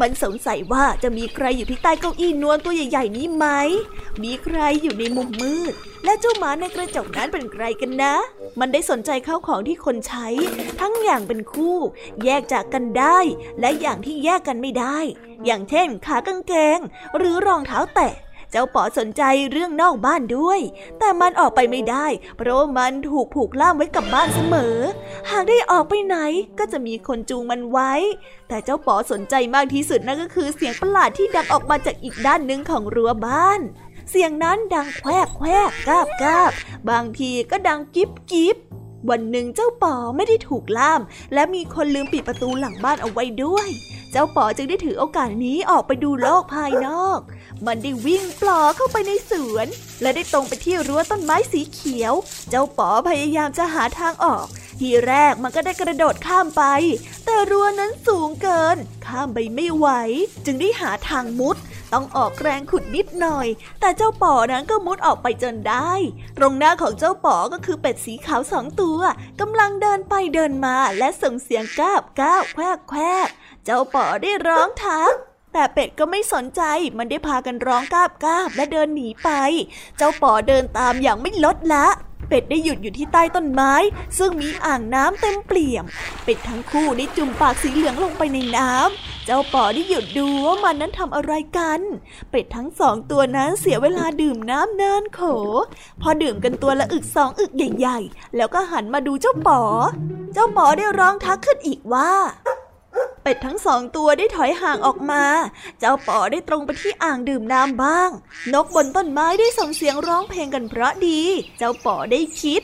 [0.00, 3.46] มันสงสัยว่าจะมีใครอยู่ที่ใต้เก้าอี้นวลตัวใหญ่ ๆ นี้ไหม
[4.22, 5.72] มีใครอยู่ในมุมมืด
[6.04, 8.14] และเจ้าหมาในกระจกนั้นเป็นใครกันนะ
[8.60, 10.28] มันได้สนใจเข้าของที่คนใช้
[10.80, 11.76] ทั้งอย่างเป็นคู่
[12.24, 13.18] แยกจากกันได้
[13.60, 14.98] และอย่างที่แยกกันไม่ได้
[15.46, 16.78] อย่างเช่น ขากางเกง
[17.16, 18.12] หรือรองเท้าแตะ
[18.50, 20.60] เจ้าป๋อสนใจเรื่องนอกบ้านด้วย
[20.98, 22.06] แต่มันออกไปไม่ได้
[22.36, 24.76] เพราะมันถูกผูกล่ามไว้กับบ้านเสมอ
[25.30, 26.16] หากได้ออกไปไหน
[26.58, 27.92] ก็จะมีคนจูงมันไว้
[28.48, 33.60] แต่เจ้าป๋อสนใจมากที่สุดนั่นก็คือเสียงประหลาดที่ดังออกมาจากอีกด้านหนึ่งของรั้วบ้าน
[34.10, 36.52] เสียงนั้นดังแควกแควกกาบกาบ
[36.90, 38.56] บางทีก็ดังกิบกิบ
[39.10, 41.00] วันหนึ่งเจ้าป๋อไม่ได้ถูกล่าม
[41.34, 43.68] และมีคนลืมปิดประตูหลังบ้านเอาไว้ด้วย
[44.12, 47.18] เจ้าป๋อจึงได้ถือโอกาสนี้ออกไปดูโลกภายนอก
[47.66, 49.66] มันได้วิ่งปลอเข้าไปในสวน
[50.02, 52.14] และได้ตรงไปที่รั้วต้นไม้สีเขียว
[52.50, 54.46] เจ้าป๋อพยายามจะหาทางออก
[54.80, 56.62] ทีแรกมันก็ได้กระโดดข้ามไป
[57.24, 59.86] แต่รั้วนั้นสูงเกิน ข้ามไปไม่ไหว
[60.44, 61.56] จึงได้หาทางมุด
[61.92, 63.46] ต้องออกแรงขุดนิดหน่อย
[63.80, 65.92] แต่เจ้าป๋อนั้นก็มุดออกไปจนได้
[66.38, 69.00] ตรงหน้าของเจ้าป๋อก็คือเป็ดสีขาวสองตัว
[69.40, 73.28] กำลังเดินไปเดินมาและส่งเสียงก้าบก้าวแควกแควก
[73.64, 75.14] เจ้าป๋อได้ร้องทัก
[75.52, 76.62] แต่เป็ดก็ไม่สนใจ
[76.98, 79.30] มันได้พากันร้องกาบกาบและเดินหนีไป
[79.96, 81.86] เจ้าป๋อเดินตามอย่างไม่ลดละ
[82.28, 83.72] เป็ดได้หยุดอยู่ที่ใต้ต้นไม้
[84.18, 85.84] ซึ่งมีอ่างน้ำเต็มเปี่ยม
[86.24, 91.80] เป็ดทั้งคู่ได้จุ่มปากสีเหลืองลงไปในน้ำ เจ้าป๋อได้หยุดดูว่ามันนั้นทำอะไรกัน
[92.30, 95.20] เป็ดทั้งสองตัวนั้นเสียเวลาดื่มน้ำนินโข
[96.00, 99.62] พอดื่มกันตัวละอึกสองอึกใหญ่ ๆ แล้วก็หันมาดูเจ้าป๋อ
[100.32, 102.12] เจ้าป๋อได้ร้องทักขึ้นอีกว่า
[103.22, 105.24] เป็ดทั้งสองตัวได้ถอยห่างออกมา
[105.78, 108.10] เจ้าป๋อได้ตรงไปที่อ่างดื่มน้ำบ้าง
[108.54, 111.20] นกบนต้นไม้ได้ส่งเสียงร้องเพลงกันเพราะดี
[111.58, 112.62] เจ้าป๋อได้คิด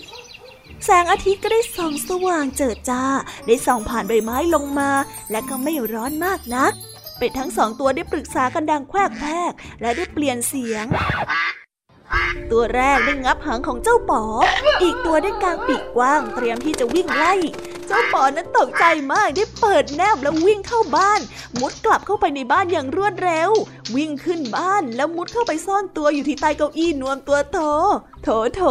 [0.85, 3.05] แสงอาทิตย์ก็ได้ส่องสว่างเจิดจ้า
[3.47, 4.91] ได้ส่องผ่านใบไม้ลงมา
[5.31, 6.73] และก็ไม่ร้อนมากนัก
[7.19, 10.85] เป็ดทั้งสองตัวได้ปรึกษากันดังแควกแพกและได้เปลี่ยนเสียง
[12.53, 14.22] ตัวแรกได้งับหางของเจ้าป๋อ
[14.83, 17.35] อีกตัวได้กางปีกกว้างเตรียมที่จะวิ่งไล่
[17.87, 21.20] เจ้าปอนั้นตกใจมากได้เปิดแนบแล้ววิ่งเข้าบ้าน
[21.61, 23.50] มุดกลับเข้าไปในบ้านอย่างรวดเร็ว
[23.96, 27.59] วิ่งขึ้นบ้านแล้วมุดเข้าไปซ่อนตัวอยู่ที่ใต้เก้าอี้นวมตัวโต
[28.22, 28.62] โถโถ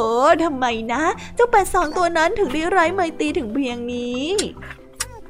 [0.44, 1.04] ทำไมนะ
[1.36, 4.28] เจ้าเป็ดสองตัวนั้นถึงได้ไร้ไมตีถึงเพียงนี้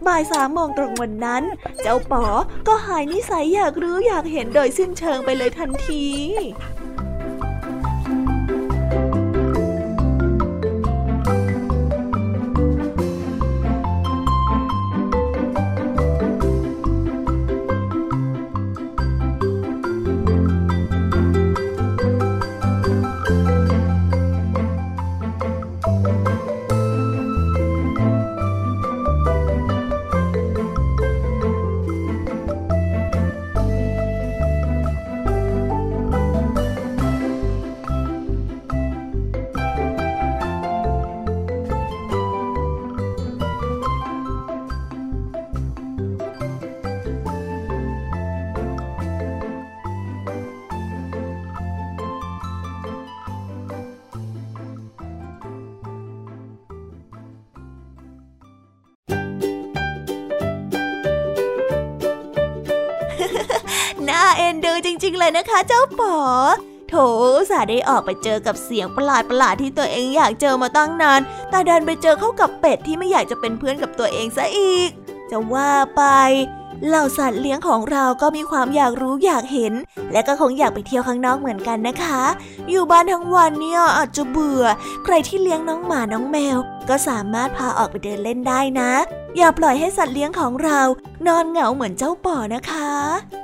[0.08, 1.44] บ่ายสามโมงตรงวันนั้น
[1.82, 2.26] เจ้าป๋อ
[2.68, 6.06] ก็หายนิสัยอยากรู้อยากเห็นโดยสิ้นเชิงไปเลยทันที
[65.24, 66.18] เลยนะคะเจ้าป๋อ
[66.90, 66.96] โถ
[67.50, 74.90] สาได้ออกไปเจอกับเสียงประหลาดประหลาดที่ตัวเองอยากเจอมาตั้งนาน แต่ดินไปเจอเข้ากับเป็ดที่ไม่อยากจะเป็นเพื่อนกับตัวเองซะอีก
[75.30, 76.02] จะว่าไป
[76.88, 79.74] เหล่าสัตว์เลี้ยงของเราก็มีความอยากรู้อยากเห็น
[80.12, 82.24] และก็คงอยากไปเที่ยวข้างนอกเหมือนกันนะคะ
[82.70, 84.64] อยู่บ้านทั้งวันเนี่ยอาจจะเบื่อ
[85.04, 86.58] ใครที่เลี้ยงน้องหมาน้องแมว
[86.90, 88.92] ก็สามารถพาออกไปเดินเล่นได้นะ
[89.38, 90.82] อย่าปล่อยให้สัตว์เลี้ยงของเรา
[91.28, 92.92] นอนเหงาเหมือนเจ้าป่อนะคะ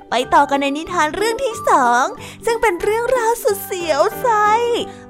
[0.10, 2.06] ไปต่อกันในนิทานเรื่องที่สอง
[2.46, 4.50] ซึ่งเป็นเรื่องราวสุดเสียวไส้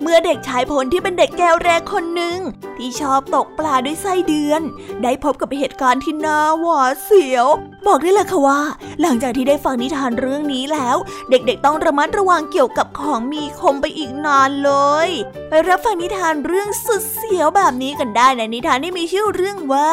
[0.01, 2.39] เมื่อเด็กชายพลที่เป็นเด็กแก้วแรกคนหนึ่ง
[2.77, 4.61] ที่ชอบตกปลาด้วยไส้เดือน
[5.03, 7.47] ได้พบกับเหตุการณ์ที่น่าหวาดเสียว
[7.87, 8.61] บอกได้เลยค่ะว่า
[9.01, 10.97] หลังจากที่ได้ฟังนิทานเรื่องนี้แล้ว
[11.29, 14.71] เด็กๆต้องระมัดระวังเกี่ยวกับของมีคมไปอีกนานเล
[15.07, 15.09] ย
[15.49, 19.91] ไปรับฟังนิทานเรื่องสุดเสียวแบบนี้กันได้ในนิทานที่มีชื่อเรื่องว่า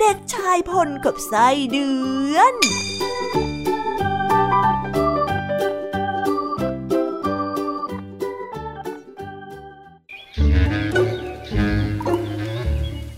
[0.00, 1.88] เด็กชายพลกับไส้เดื
[2.34, 2.54] อน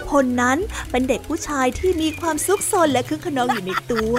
[0.09, 0.59] พลนั้น
[0.91, 4.15] เป็นเด็กผู้ชายที่มีความซุกซนและคึกขนองอยู่ในตัว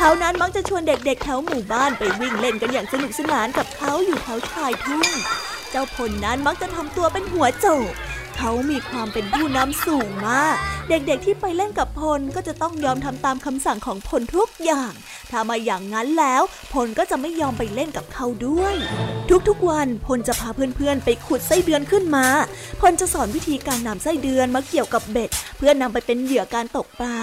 [0.00, 5.08] เเขานั้นมักจะชวนเด็กๆแถวหมู่บ้านไปวิ่งเล่นกันอย่างสนุกสนานกับเขาอยู่แถวชายทุ่ง
[5.70, 7.92] เจ้าพลนั้นมักจะทำตัวเป็นหัวโจก
[8.42, 10.56] เขามีความเป็นผู้นำสูงมาก
[10.88, 14.92] เด็กๆที่ไปเล่นกับพลก็จะต้องยอมทำตามคำสั่งของพลทุกอย่าง
[15.30, 18.74] ถ้ามาอย่างนั้นแล้วพลก็จะไม่ยอมไปเล่นกับเขาด้วย
[19.48, 22.26] ทุกๆวันพลจะพาเพื่อนๆ ไปขุดไส้เดือนขึ้นมา
[22.80, 27.18] พลจะสอนวิธีการนำไส้เดือนมาเกี่ยวกับเบ็ด เพื่อนำไปเป็นเหยื่อการตกปลา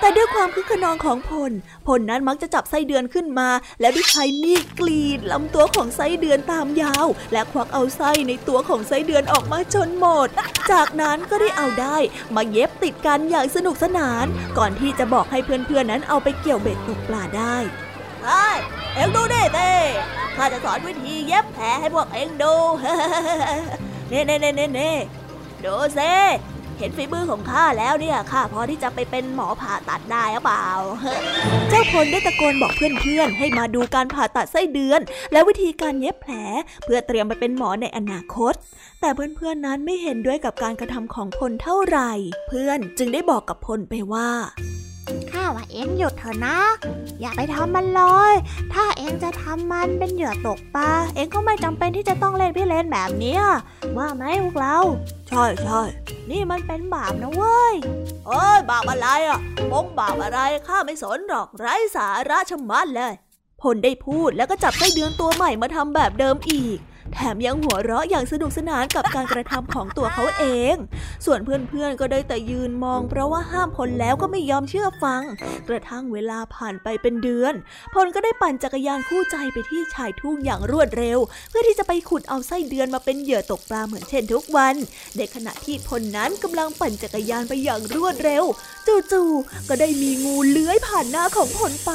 [0.00, 1.52] แต่ด้วยความคึกขนองของพล
[1.86, 3.48] พลนั้นมักจะจับไส้เดือนขึ้นมา
[3.80, 10.28] แล้วด้วยใช้มีดกรีดลำตัวของไส้เดือนตามยาว และควักเอาไส้ในตัวของไส้เดือนออกมาจนหมด
[10.72, 11.96] จากนั้นก็ได้เอาได้
[12.34, 14.26] มาเย็บติดกันอย่างสนุกสนาน
[14.58, 17.56] ก่อนที่จะบอกให้เพื่อนๆนั้นเอาไปเกี่ยวเบ็ดตกปลาได้
[18.24, 18.46] ไอ้
[18.94, 19.72] เอ็งดูดิเต้
[20.36, 22.54] ข้าจะสอนวิธีเย็บแผลให้พวกเอ็งดู
[24.08, 24.92] เน่เน่เน่เน่เน่
[25.64, 26.14] ดูซิ
[26.78, 30.68] เห็นฝีมือของข้าแล้วเนี่ยข้าพอที่จะไปเป็นหมอผ่าตัดได้หรือเปล่า
[31.68, 35.00] เจ้าพลได้ตะโกนบอกเพื่อนๆ ให้มาดูการผ่าตัดไส้เดือน
[35.32, 36.34] และวิธีการเย็บแผล
[36.84, 38.54] เพื่อเตรียมไปเป็นหมอในอนาคต
[39.00, 42.12] แต่เพื่อนๆนั้นไม่เห็นด้วยกับการกระทำของพลเท่าไหร่
[42.48, 44.28] เพื่อนจึงได้บอกกับพลไปว่า
[45.30, 46.58] ข้าว่าเอ็งหยุดเถอะนะ
[47.20, 48.32] อย่าไปทำมันเลย
[48.72, 53.36] ถ้าเอ็งจะทำมันเป็นเหยื่อตกปลาเอ็งก็ไม่จำเป็นที่จะต้องเล่นพี่เล่นแบบนี้
[53.96, 54.76] ว่าไหมพวกเรา
[55.28, 55.80] ใช่ใช่
[56.30, 57.74] นี่มันเป็นบาปนะเว้ย
[58.26, 59.40] เอ้ยบาปอะไรอะ
[59.72, 63.12] มงบาปอะไรข้าไม่สนหรอกไร้สาระชะมัดเลย
[63.62, 66.78] พลได้พูดแล้วก็จับไส้เดือนตัวใหม่มาทำแบบเดิมอีก
[67.12, 70.44] แถมยังหัวเราะอย่างสนุกสนานกับการกระทำของตัวเขาเอ
[70.74, 70.74] ง
[71.26, 75.22] ส่วนเพื่อนๆก็ได้แต่ยืนมอง เพราะว่าห้ามพลแล้วก็ไม่ยอมเชื่อฟัง
[75.68, 77.54] กระทั่งเวลาผ่านไปเป็นเดือน
[77.94, 81.18] พลก็ได้ปั่นจักรยานคู่ใจไปที่ชายทุ่งอย่างรวดเร็ว
[81.50, 84.74] เพื่อที่จะไปขุดเอาไส้เดือนมาเป็นเหยื่อตกปลาเหมือนเช่นทุกวัน
[85.16, 88.44] ในขณะที่พลนั้นกำลังปั่นจักรยานไปอย่างรวดเร็ว
[89.12, 91.92] จู่ๆก็ได้มีงูเลื้อยผ่านหน้าของพลไป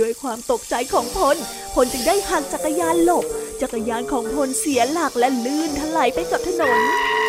[0.00, 1.36] ด้วยความตกใจของพล
[1.74, 3.24] พลจึงได้หักจักรยานหลบ
[3.62, 6.80] จักรยานของพลเสียหลักและลื่นถลายไปกับถนน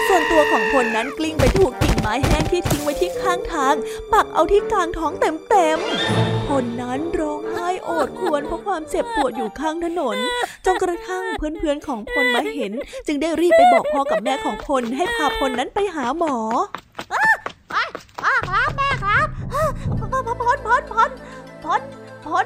[0.08, 3.76] ส่วนตัวของพลนั้นกลิ้งไปถูกกิ่งไม้แห้งที่ทิ้งไว้ที่ข้างทาง
[4.14, 10.18] ปักเอาที่กลางท้องเต็มๆพลนั้นร้องไห้โอดครวญเพราะความเจ็บปวดอยู่ข้างถนน
[10.66, 12.74] จนกระทั่งเพื่อนๆของพลมาเห็น
[13.08, 16.36] จึงได้รีบไปบอกพ่อกับแม่ของพลให้พาพลนั้นไปหาหมอ
[18.22, 19.28] พ่อครับแม่ครับ
[19.98, 21.10] พลพลพลพล
[21.64, 21.82] พล
[22.28, 22.46] พล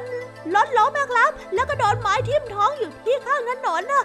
[0.53, 4.03] ล้นล้มแม่ครับ แล้วก็โดนไม้ทิ่มท้องอยู่ที่ข้างถนนน่ะ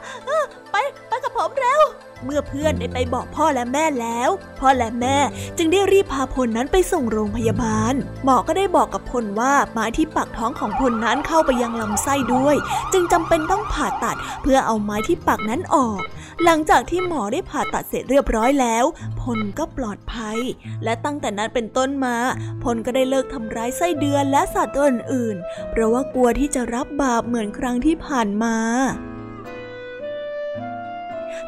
[0.70, 0.76] ไป
[1.08, 1.80] ไปกับผมเร็ว
[2.24, 5.18] เมื่อเพื่อนได้ไปบอกพ่อและแม่แล้ว พ่อและแม่
[5.58, 12.56] จึงได้รีบพาพลนั้นไปส่งโรงพยาบาล หมอก็ได้บอกกับพลว่าไม้ที่ปักท้องของพลนั้นเข้าไปยังลำไส้ด้วย
[12.92, 16.00] จึงจำเป็นต้องผ่าตัดเพื่อเอาไม้ที่ปักนั้นออก
[16.44, 18.84] หลังจากที่หมอได้ผ่าตัดเสร็จเรียบร้อยแล้ว
[19.20, 20.38] พลก็ปลอดภัย
[20.84, 22.16] และตั้งแต่นั้นเป็นต้นมา
[22.64, 25.36] พลก็ได้เลิกทำร้ายไส้เดือนและสัตว์ตัวอื่น
[25.70, 28.56] เพราะว่ากลัวที่จะรับบาปเหมือนครั้งที่ผ่านมา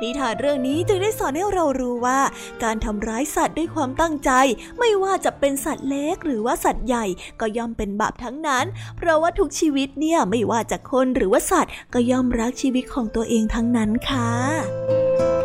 [0.02, 2.20] นิทานเรื่องนี้จึงได้สอนให้เรารู้ว่า
[2.64, 4.30] การทำร้ายสัตว์ด้วยความตั้งใจ
[4.78, 7.04] ไม่ว่าจะเป็นสัตว์เล็กหรือว่าสัตว์ใหญ่
[7.40, 8.64] ก็ย่อมเป็นบาปทั้งนั้น
[8.96, 15.35] เพราะว่าทุกชีวิตเนี่ยไม่ว่าจะคนหรือว่าสัตว์ ก็ย่อมรักชีวิตของตัวเองทั้งนั้นค่ะ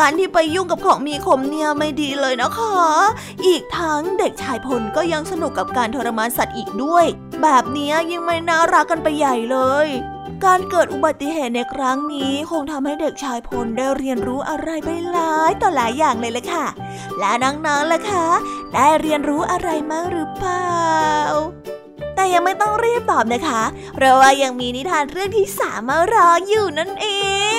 [0.00, 2.76] การที่ไปยุ่งกับของมีคมเนี่ยไม่ดีเลยนะคะ
[3.46, 7.06] อีกทั้งเด็กชายพลก็ยังสนุกกับการทรมานสัตว์อีกด้วย
[7.42, 9.86] แบบนี้ยิ่งไม่น่ารักกันไปใหญ่เลย
[10.44, 16.66] การเกิดอุบัติเหตุในครั้งนี้คงทำให้เด็กชายพลได้เรียนรู้อะไรไปหลายต่อหลายอย่างเลยละค่ะ
[17.18, 18.26] และน้องๆล่ะคะ
[18.74, 20.74] ได้เรียนรู้อะไรมากหรือเปล่า
[22.14, 23.62] แต่ยังไม่ต้องรีบตอบนะคะ
[23.94, 27.08] เพราะว่ายังมีนิทานเรื่องที่สามมารออยู่นั่นเอ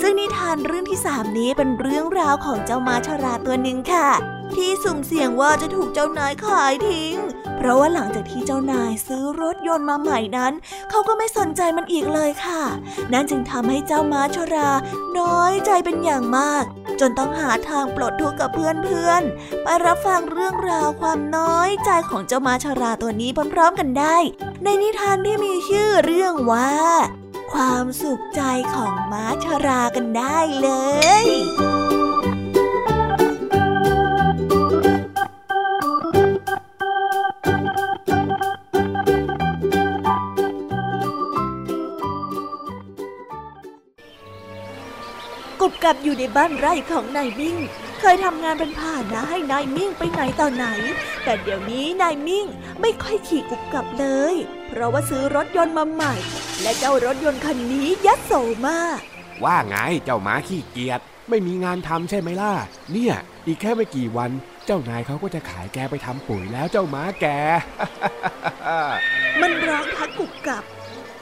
[0.00, 4.08] ซึ่งนิทานเรื่องที่สามนี้เป็นเรื่องราวของเจ้าม้าชราตัวหนึ่งค่ะ
[4.54, 7.14] ที่สุ่มเสี่ยงว่าจะถูกเจ้านายขายทิ้ง
[7.56, 10.52] เพราะว่าหลังจากที่เจ้านายซื้อรถยนต์มาใหม่นั้น
[10.90, 12.62] เขาก็ไม่สนใจมันอีกเลยค่ะ
[13.12, 14.70] นั่นจึงทำให้เจ้าม้าชรา
[15.18, 16.64] น้อยใจเป็นอย่างมาก
[17.00, 24.16] จนต้องหาทางปลดทุกข์กับเพื่อนๆ ไปรับฟังเรื่องราวความน้อยใจของเจ้าม้าชราตัวนี้พร้อมๆกันได้
[24.64, 26.72] ในนิทานที่มีชื่อเรื่องว่า
[27.52, 28.42] ความสุขใจ
[28.74, 30.68] ของม้าชรากันได้เล
[31.24, 31.26] ย
[45.60, 47.56] กบกับอยู่ในบ้านไร่ของนายมิ่ง
[48.00, 50.66] เคยทำงานเป็นผ่านะให้นายมิ่งไปไหนต่อไหน
[51.24, 52.46] แต่เดี๋ยวนี้นายมิ่ง
[52.80, 54.34] ไม่ค่อยขี่กุบกับเลย
[54.78, 56.14] ราะว่าซื้อรถยนต์มาใหม่
[56.62, 58.32] และเจ้ารถยนต์คันนี้ยัดโส
[58.68, 59.00] มาก
[59.44, 62.52] ว่าไงเจ้าหมาขี้เกียจไม่มีงานทำใช่ไหมล่ะ
[62.92, 63.14] เนี่ย
[63.46, 64.30] อีกแค่ไม่กี่วัน
[64.66, 67.26] เจ้านายเขาก็จะขายแกไปทำปุ๋ยแล้วเจ้าหมาแก
[69.40, 70.64] มันร้องทักกุบกับ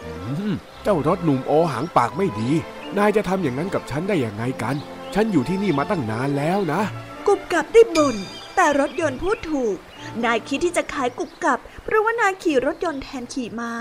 [0.04, 0.12] อื
[0.50, 0.52] ม
[0.82, 2.50] เจ้ารถหนุ่มโอหังปากไม่ดี
[2.98, 4.76] นายจะทำอย่างนั้นกับฉันได้อย่างไงกัน
[5.14, 6.82] ฉันอยู่ที่นี่มาตั้งนานแล้วนะ
[7.26, 8.16] กุบกับได้บ่น
[8.56, 9.76] แต่รถยนต์พูดถูก
[10.24, 13.72] นายคิดที่จะขายกุบกับ เพราะว่านายขี่รถยนต์แทนขี่ม้า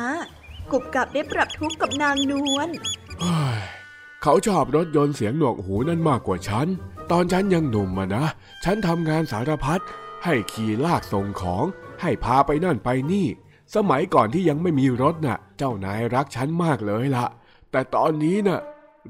[0.72, 2.70] กุบกับได้ปรับทุกข์กับนางนวล
[4.22, 6.68] เขาชอบรถยนต์เสียงหนวกหูนั่นมากกว่าฉัน
[7.12, 8.26] ตอนฉันยังหนุ่มมานะ
[8.64, 9.82] ฉันทำงานสารพัด
[10.24, 11.66] ให้ขี่ลากส่งของ
[12.02, 13.28] ให้พาไปนั่นไปนี่
[13.76, 17.26] สมัยก่อนที่ยังไม่มีรถน่ะ เจ้านายรักฉันมากเลยละ
[17.72, 18.60] แต่ตอนนี้น่ะ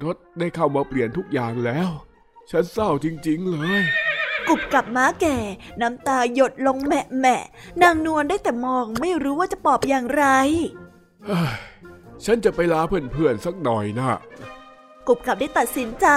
[0.04, 1.90] รถได้เข้ามาเปลี่ยนทุกอย่างแล้ว
[2.52, 3.82] ฉันเศร้าจริง ๆ เลย
[4.48, 5.38] กุบกับม้าแก่
[5.82, 7.38] น้ำตาหยดลงแม่แม่
[7.82, 10.26] นางนวลได้แต่มองไม่รู้ว่าจะปลอบอย่างไร
[11.26, 11.54] เฮ้ย
[12.26, 14.18] ฉันจะไปลาเพื่อนๆสักหน่อยนะ
[15.08, 16.08] กุบกับได้ตัดสินใจ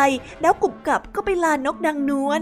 [0.42, 2.40] แล้วกุบกับก็ไปลานกนางนวล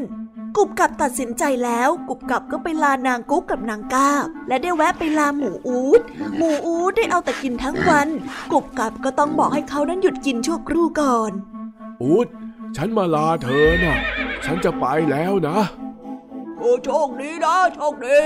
[0.56, 6.00] กุบกับตัดสินใจแล้ว กุบกับก็ไปลานางกุ๊กกับนางก้าบและได้แวะไปลาหมูอูด
[6.36, 8.08] หมูอูดได้เอาแต่กินทั้งวัน
[8.52, 11.32] กุบกับก็ต้องบอกให้เขานั้นหยุดกินชั่วครู่ก่อน
[12.02, 12.28] อูด
[12.76, 13.98] ฉันมาลาเธอน่ะ
[14.44, 15.58] ฉันจะไปแล้วนะ
[16.58, 18.18] โอ้โชคดีนะโชคดี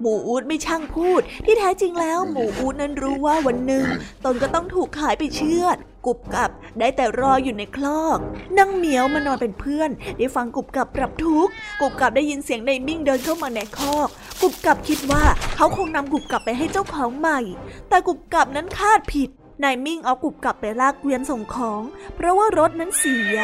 [0.00, 3.84] หมูอูดไม่ช่างพูด ที่แท้จริงแล้ว หมูอูดนั้นรู้ว่าวันหนึ่ง
[4.24, 8.18] ตนก็ต้องถูกขายไปเชือด กุบกับได้แต่รออยู่ในคลอก
[8.58, 14.08] นางเหมียวมานอนเป็นเพื่อน ได้ฟังกุบกับปรับทุกข์กุบกับได้ยินเสียงในมิ่งเดินเข้ามาในคอก
[14.42, 15.24] กุบกับคิดว่า
[15.56, 17.40] เขาคงนำกุบกับไปให้เจ้าของใหม่
[17.88, 19.30] แต่กุบกับนั้นคาดผิด
[19.64, 21.82] นายมิ่งเอากุบกับไปลากเกวียนส่งของ
[22.16, 23.36] เพราะว่ารถนั้นเสีย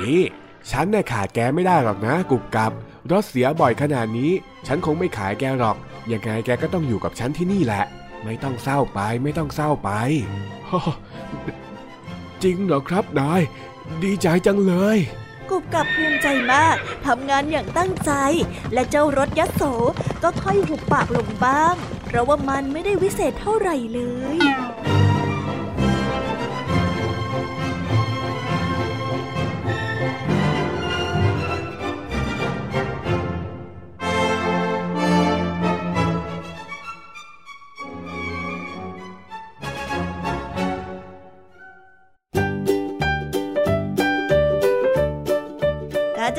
[0.00, 0.22] นี่
[0.70, 2.72] ฉันน่ะขาดแกไม่ได้หรอกนะ กุบกับ
[3.12, 4.32] รถเสียบ่อยขนาดนี้
[4.66, 5.76] ฉันคงไม่ขายแกหรอก
[6.12, 7.84] ยังไงแกก็ต้องอยู่กับฉันที่นี่แหละ
[8.24, 9.90] ไม่ต้องเศร้าไปไม่ต้องเศร้าไป
[12.42, 13.42] จริงเหรอครับนาย
[14.02, 14.98] ดีใจจังเลย
[15.50, 18.12] กุบกับภูมิใจมาก ทำงานอย่างตั้งใจ
[18.72, 19.62] และเจ้ารถยัสโส
[20.22, 21.74] ก็ค่อยหุบปากลงบ้าง
[22.06, 24.00] เพราะว่ามันไม่ได้วิเศษเท่าไหร่เล
[24.36, 24.38] ย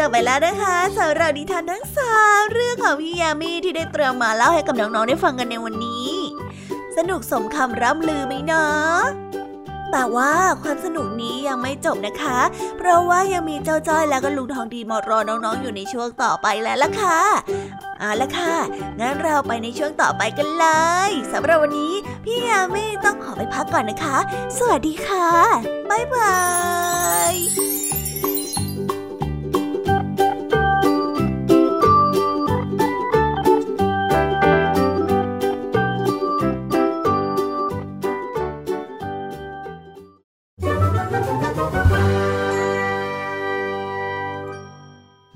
[0.10, 6.10] บไปแล้วนะคะสำหรับนิทานทั้งสามเรื่องของพี่ยามีที่ได้เตรียมมาเล่าให้กับน้องๆได้ฟังกันในวันนี้
[6.98, 9.00] สนุกสมคำร่ำลือไหมเนาะ
[9.92, 10.34] แต่ว่า
[10.64, 12.40] ความสนุกนี้ยังไม่จบนะคะ
[12.78, 17.22] เพราะว่ายังมีเจ้าจ้อยและก็ลุงทองดีมารอน้องๆอยู่ในช่วงต่อไปแล้วล่ะค่ะ
[18.00, 18.56] เอาละค่ะ
[19.00, 20.66] งั้นเราไปในช่วงต่อไปกันเล
[21.10, 21.94] ยสำหรับวันนี้
[22.26, 24.18] พี่ยามีต้องขอไปพักก่อนนะคะ
[24.58, 25.30] สวัสดีค่ะ
[25.90, 26.34] บ๊ายบา
[27.34, 27.69] ย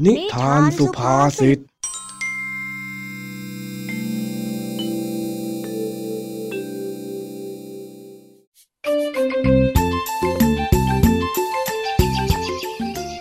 [0.06, 1.60] นิทานสุภาษิต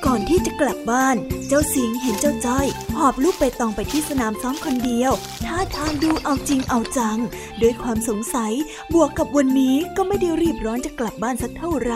[0.06, 1.16] ก่อนที่จะกลับบ้าน
[1.48, 2.66] เจ้าสิงเห็นเจ้าจ้อย
[2.98, 5.12] หอบลูกไปตองไปที่สนามซ้อมคนเดียว
[5.46, 7.18] ท่าทางดูเอาจริงเอาจัง
[7.62, 8.52] ด้วยความสงสัย
[8.92, 11.92] บวกกับวันนี้ก็ไม่ได้รีบร้อนจะกลับบ้านสักเท่าไหร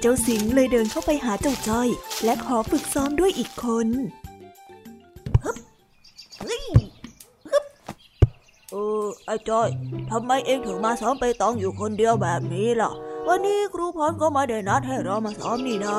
[0.00, 1.88] เจ้าสิงเลยเดินเข้าไปหาเจ้าจ้อย
[2.24, 3.88] และขอฝึกซ้อมด้วยอีกคน
[6.44, 6.62] เฮ้ย
[8.70, 9.68] เออไอ้จ้อย
[10.10, 12.90] ทำไมเองถึงมาซ้อมไปตองอยู่คนเดียวแบบนี้ล่ะ
[13.28, 15.96] วันนี้ครูพรก็ไม่ได้นัดให้เรามาซ้อมนี่นา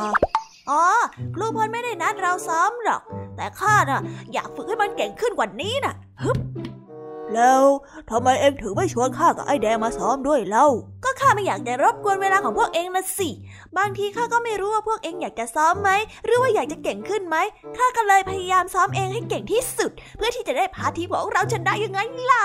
[0.70, 0.84] อ๋อ
[1.36, 3.02] ครูพรไม่ได้นัดเราซ้อมหรอก
[3.36, 4.02] แต่ข้าน่ะ
[4.34, 5.94] อยากฝึกให้มันเก่งขึ้นกว่านี้น่ะ
[6.24, 6.38] ฮึบ
[7.34, 7.62] แล้ว
[8.10, 10.68] ทำไมเองถึงไม่ชวนข้ากับไอ้แดงมาซ้อมด้วยเล่า
[11.04, 13.30] ก็ข้าไม่อยากจะรบกวนเวลาของพวกเองนะสิ
[13.78, 15.90] บางทีข้าก็ไม่รู้ว่าพวกเองอยากจะซ้อมไหม
[16.26, 17.38] หรือว่าอยากจะเก่งขึ้นไหม
[17.78, 22.00] ข้าก็เลยพยายามซ้อมเองให้เก่งที่สุด เพื่อที่จะได้พาทีมของเราชนะยังไง
[22.32, 22.44] ล่ะ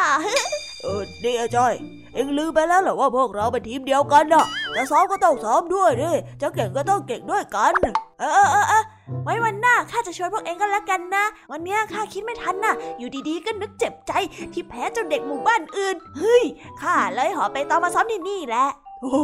[0.82, 1.74] เออดีอะจ้อย
[2.14, 4.46] เอ็งลืมไปแล้วเหรอว่าพวกเราเป็นทีมเดียวกันน่ะ
[4.76, 7.74] จะซ้อมก็ต้องซ้อมด้วยดิจะเก่งก็ต้องเก่งด้วยกัน
[8.18, 8.82] เออเออเออเออ
[9.22, 14.12] ไว้วันหน้าข้าจะชวนพวกเองกันละกันนะ วันนี้ข้าคิดไม่ทันน่ะอยู่ดีๆก็นึกเจ็บใจ
[14.52, 16.44] ที่แพ้เจ้าเด็กหมู่บ้านอื่น เฮ้ย
[16.82, 18.66] ข้าเลยหอไปตามมาซ้อมที่นี่แหละ
[19.02, 19.20] โอ้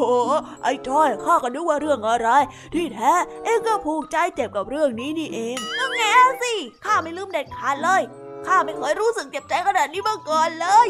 [0.62, 2.28] ไอ้จ้อยข้าก็นึกว่าเรื่องอะไร
[2.74, 3.12] ที่แท้
[3.44, 6.52] เองก็ผูกใจเจ็บกับเรื่องนี้นี่เองก็แง่สิ
[6.84, 8.02] ข้าไม่ลืมเด็ดขาดเลย
[8.46, 10.88] ข้าไม่เคยรู้สึกเจ็บใจขนาดนี้มาก่อนเลย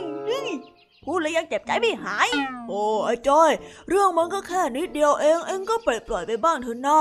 [1.06, 2.28] พูดแล้วยังเจ็บใจไม่หาย
[2.68, 3.52] โอ้ไอ้จ้อย
[3.88, 7.00] เรื่องมันก็แค่นิดเดียวเอง เองก็ปล่อยปล่อยไปบ้างเถอะนะ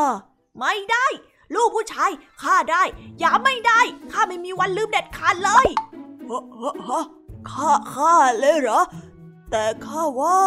[0.60, 1.06] ไม่ได้
[1.56, 2.84] ลูกผู้ชายข้าได้
[3.20, 3.80] อย่าไม่ได้
[4.12, 5.68] ข้าไม่มีวันลืมเด็ดขาดเลย
[6.30, 7.04] ฮะฮะฮะ
[7.50, 8.82] ข้าข้าเลยเหรอ
[9.52, 10.40] แต่ข้าว่า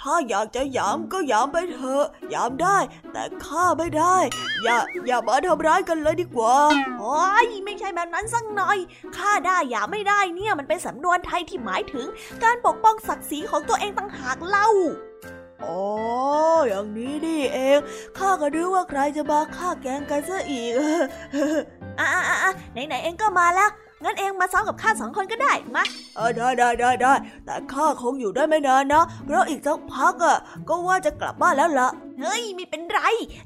[0.00, 2.78] ถ้าอยากจะยามก็ยามไปเถอะยามได้
[3.12, 4.16] แต่ข้าไม่ได้
[4.62, 4.76] อย่า
[5.06, 6.56] อย่ามาทำร้ายกันเลยดีกว่า
[6.98, 8.78] โอ้ยไม่ใช่แบบนั้นสักหน่อย
[9.16, 12.06] ข้าได้อย่าไม่ได้เนี่ยมันเป็นสำนวนไทยที่หมายถึง
[12.44, 14.68] การปกป้องศักดิ์ศรีของตัวเองต่างหากเล่า
[15.64, 15.82] อ๋อ
[16.68, 17.78] อย่างนี้นี่เอง
[18.18, 20.72] ข้าก็รู้ว่าใครจะมาฆ่าแกงกันซะอีก
[21.98, 23.70] อะอะอะไหนไหนเองก็มาแล้ว
[24.04, 25.84] งั้นเองมาซ้อมกับข้าสองคนก็ได้มา
[26.16, 30.38] เออได้ได้ได้ได้แต่ข้าคงอยู่ได้ไม่นานนะ เพราะอีกสักพักอะ
[30.68, 31.88] ก็ว่าจะกลับบ้านแล้วล่ะ
[32.20, 33.00] เฮ้ยไม่เป็นไร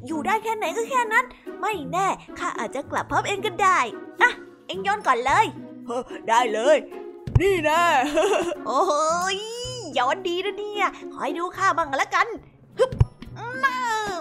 [0.07, 1.25] อยู่ได้แค่ไหนก็แค่นั้น
[1.61, 2.07] ไม่แน่
[2.39, 3.79] ข้าอาจจะกลับพร้อมเองก็ได้
[4.23, 4.31] อะ
[4.67, 5.47] เองย้อนก่อนเลย
[6.29, 6.77] ได้เลย
[7.41, 7.81] นี่นะ
[8.67, 8.83] โอ้
[9.37, 9.39] ย
[9.99, 12.27] ย้อนดีนะเนี่ยคอยดูข้าบ้างละกัน
[12.79, 12.91] ฮึบ
[13.65, 13.77] น่า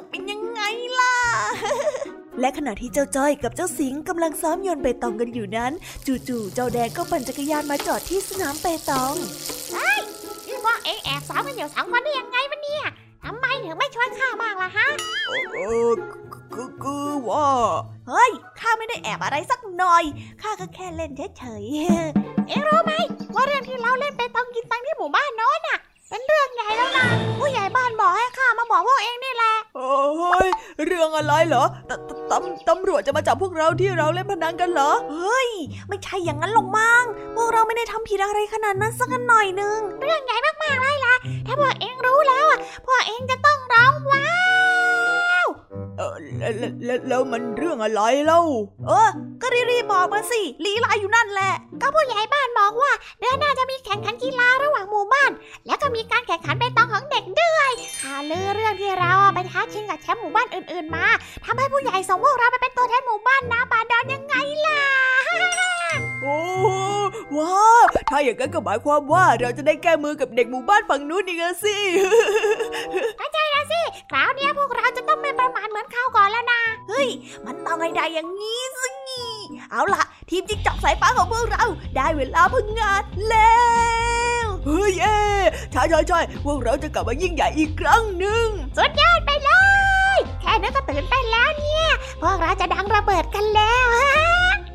[0.10, 0.62] เป็นยังไง
[1.00, 1.16] ล่ะ
[2.42, 5.72] และขณะที่เจ้าจ้อยกับเจ้าสิงกำลังซ้อมโยนเปตองกันอยู่นั้น
[6.28, 9.16] จู่ๆเจ้าแดงก็ปั่นจักรยานมาจอดที่สนามเปตอง
[10.48, 12.86] นี่พวกเองแอบซ้อมกันอยู่สองคนได้ยังไงวะเนี่ย
[13.24, 14.88] ทำไมถึงไม่ชวนข้าบ้างล่ะฮะ
[15.54, 15.58] เอ
[15.90, 15.92] อ
[16.54, 17.48] คือคือว่า
[18.08, 20.04] เฮ้ยข้าไม่ได้แอบอะไรสักหน่อย
[20.42, 21.66] ข้าก็แค่เล่นเฉย
[22.48, 22.94] เอ็งรู้ไหม
[23.36, 25.80] ว่าเรื่องที่เราเล่นไปต้องกินตังที่หมู่บ้านโน้นน่ะ
[26.12, 27.08] เป็นเรื่องใหญ่แล้วนะ
[27.40, 30.50] ผู้ใหญ่บ้านบอกให้ข้ามาบอกพวกเองนี่แหละๆเฮ้ย
[30.86, 35.50] เรื่องอะไรเหรอตตตำตำรวจจะมาจับพวกเราที่เราเล่นพนันกันเหรอ เฮ้ย
[35.90, 37.04] ไม่ใช่อย่างนั้นหรอกมั้ง
[37.36, 41.16] พวกเราไม่ได้ทำผิดอะไรขนาดนั้นสักหน่อยนึง เรื่องใหญ่มากๆเลยล่ะ
[41.48, 44.30] ถ้าพวกเองรู้แล้วอะพวกเองจะต้องร้องว้า
[45.44, 45.91] วเออ
[46.40, 48.42] แล้วแล้วแล้วแล้วมันเรื่องอะไรเล่า
[48.88, 49.10] เออ
[49.42, 55.32] ก็รีบๆบอกมาสิลีลาอยู่นั่นแหละ ก็ผู้ใหญ่บ้านบอกว่าเดือนหน้าจะมีแข่งขันกีฬาระหว่างหมู่บ้าน
[55.68, 57.72] แล้วก็มีการแข่งขันไปตองของเด็กด้วย
[58.02, 61.06] ข่าวลือเรื่องที่เราอะไปท้าชิงกับแชมป์หมู่บ้านอื่นๆมา
[61.46, 64.36] ทำให้ผู้ใหญ่ส่งพวกเราไปเป็นตัวแทนหมู่บ้านนะบาดอนยังไง
[64.66, 64.82] ล่ะ
[66.22, 66.38] โอ้
[67.38, 71.78] ว้าวถ้าอย่างนั้นก็หมายความว่าเราจะได้แก้มือกับเด็กหมู่บ้านฝั่งนู้นอีกแล้วสิ
[74.12, 77.08] คราวเนี้ยพวกเราจะต้องไม่ประมาทเหมือนคราวก่อนแล้วนะ เฮ้ย
[77.46, 78.90] มันต้องให้ได้อย่างนี้สิ
[79.72, 81.64] เอาล่ะ ทีมจิ๊กจอกสายฟ้าของพวกเรา
[81.96, 83.62] ได้เวลาพึ่งงานแล้
[84.44, 85.20] ว เฮ้ยเอ้
[85.72, 89.52] ใช่ใช่ใช่พวกเราจะกลับมายิ่งใหญ่อีกครั้งหนึ่งสุดยอดไปเล
[90.16, 91.88] ย แค่นั้นก็ตื่นเต้นแล้วเนี่ย
[92.22, 93.88] พวกเราจะดังระเบิดกันแล้ว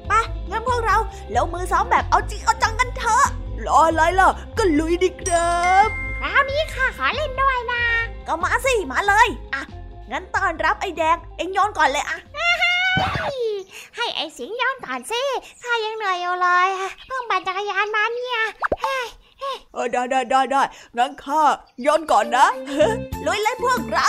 [0.08, 0.12] ไป
[0.50, 0.96] งั้นพวกเรา
[1.32, 3.26] แล้วมือซ้อมแบบเอาจริงเอาจังกันเถอะ
[3.66, 5.88] รออะไรล่ะ ก็ลุยดิครับ
[6.20, 7.82] คราวนี้ข้าขอเล่นด้วยนะ
[8.26, 9.62] ก็มาสิ มาเลย อะ
[10.10, 12.18] งั้นต้อนรับไอ้แดง เอ็งโย้อนก่อนเลยอะ
[13.96, 15.22] ให้ไอ้สิงย้อนก่อนสิ
[15.62, 16.68] ข้ายังเหนื่อยอยู่เลย
[17.06, 18.40] เพิ่งปั่นจักรยานมาเนี่ย
[19.72, 20.62] เออได้ได้ได้ได้
[20.96, 21.42] งั้นข้า
[21.86, 22.46] ย้อนก่อนนะ
[23.26, 24.08] ลุยเลยพวกเรา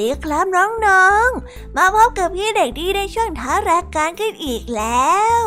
[0.00, 5.40] ดีครับน้องๆ มาพบกับพี่เด็กดีในช่วงท้ารายการกันอีกแล้ว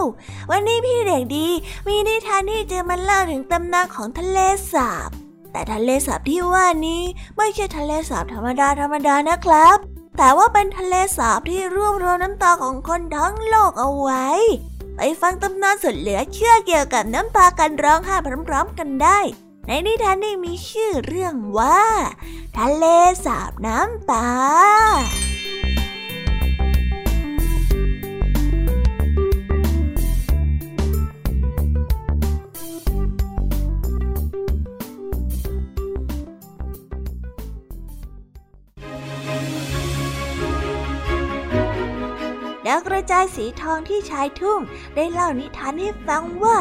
[0.51, 1.47] วันนี้พี่เด็กดี
[1.87, 4.37] มีนิทานที่จะมาเล่าถึงตำนานของทะเล
[4.73, 5.09] สาบ
[5.51, 7.01] แต่ทะเลสาบที่ว่านี้
[7.37, 9.77] ไม่ใช่ทะเลสาบธรรมดาธรรมดานะครับ
[10.17, 14.27] แต่ว่าเป็นทะเลสาบที่รวบรวมน้ำตาของคนทั้งโลกเอาไว้
[14.95, 18.15] ไปฟังตำนานสุดเหลือเชื่อเกี่ยวกับน้ำตากันร้องไห้
[18.47, 19.19] พร้อมๆกันได้
[19.67, 21.81] ในนิทานนี้มีชื่อเรื่องว่า
[22.57, 22.85] ทะเล
[23.25, 24.29] สาบน้ำตา
[42.67, 44.59] ดาวกระจายสีทองที่ชายทุ่ง
[44.95, 46.57] ได้เล่านิทานให้ฟังว่า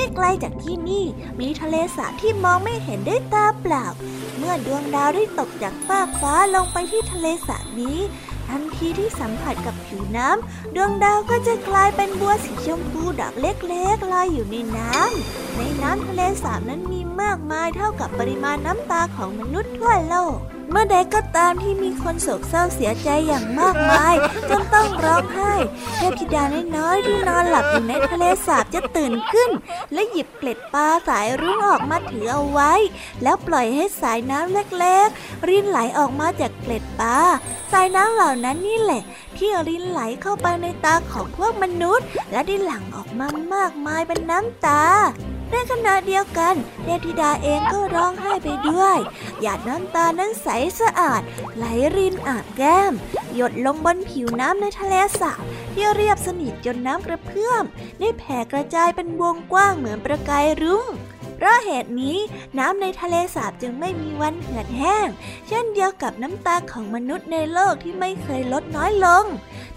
[0.00, 1.04] ไม่ไกลจากที่นี่
[1.40, 3.86] มีทะเลสาบที่มองไม่เห็นด้วยตาเปล่า
[4.38, 7.98] เมื่อดวงดาวได้ตกจากฟากฟ้าลงไปที่ทะเลสาบนี้
[8.48, 20.36] ทันทีที่สัมผัสกับผิวน้ำดวงดาวก็จะกลายเป็นบัวสีชมพูดอกเล็กๆลอยอยู่ในน้ำในน้ำทะเลสาบนั้นมีมากมายเท่ากับปริมาณน้ำตาของมนุษย์ทั่วโลก
[20.70, 24.14] เมื่อใดก็ตามที่มีคนโศกเศร้าเสียใจอย่างมากมาย
[24.50, 25.54] จนต้องร้องไห้
[25.96, 26.42] เทพธิดา
[26.76, 29.50] น้อยๆที่นอนหลับอยู่ในทะเลสาบจะตื่นขึ้น
[29.92, 32.72] และหยิบเกล็ดปลาสายรุ้งออกมาถือเอาไว้
[33.22, 37.18] แล้วปล่อยให้สายน้ำเล็กๆ รินไหลออกมาจากเกล็ดปลา
[37.72, 39.02] สายน้ำเหล่านั้นนี่แหละ
[39.36, 44.84] ที่รินไหลเข้าไปในตาของพวกมนุษย์ และได้หลั่งออกมามากมายเป็นน้ำตา
[45.50, 48.98] ในขณะเดียวกันเทพธิดาเองก็ร้องไห้ไปด้วย
[49.40, 50.48] หยาดน้ำตานั้นใส
[50.80, 51.22] สะอาด
[51.56, 51.64] ไหล
[51.96, 52.92] รินอาบแก้ม
[53.34, 55.42] หยดลงบนผิวน้ำในทะเลสาบ
[55.72, 57.64] ที่เรียบสนิทจนน้ำกระเพื่อม
[58.00, 60.86] ได้แผ่กระจายเป็นวงกว้างเหมือนประกายรุ้ง
[61.36, 62.18] เพราะเหตุนี้
[62.58, 65.08] น้ำในทะเลสาบจึงไม่มีวันเหือดแห้ง
[65.48, 69.24] เช่นเดียวกับน้ำตาของมนุษย์ในโลกที่ไม่เคยลดน้อยลง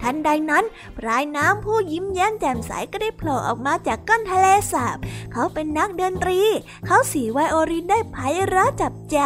[0.04, 0.66] ทันใดนั้น
[0.98, 4.98] ปลายน้ำผู้ยิ้มแย้มแจ่มใสก็ได้โผล่ออกมาจากก้นทะเลสาบ
[5.32, 6.42] เขาเป็นนักดนตรี
[6.86, 9.20] เขาสีไวโอลินได้ไพเราะจับใจ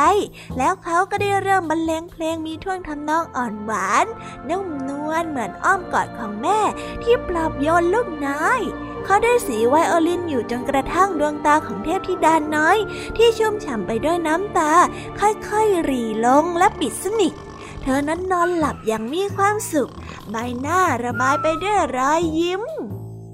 [0.58, 4.06] แล้วเขาก็ได้เริ่มบรรเลงเพลงมีท่วงทำนองอ่อนหวาน
[4.50, 6.60] นุ่มนวลเหมือนอ้อมกอดของแม่
[7.04, 8.62] ที่ปลอบโยนลูกน้อย
[9.06, 12.78] เขาได้สีไวโอลินอยู่จนกระทั่งดวงตาของเทพธิดาน้อย
[13.18, 14.72] ที่ชุ่มฉ่ำไปด้วยน้ำตา
[15.20, 17.34] ค่อยๆ หรี่ลงและปิดสนิท
[17.88, 19.92] ธอนั้นนอนหลับอย่างมีความสุข
[20.32, 22.64] ใบหน้าระบายไปด้วยรอยยิ้ม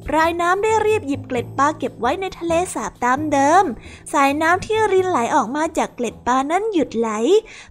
[0.08, 3.64] ปลายน้ำได้รีบหยิบเกล็ดปลาเก็บไว้ในทะเลสาบตามเดิม
[4.14, 7.10] สายน้ำที่รินไหลออกมาจากเกล็ดปลานั้นหยุดไหล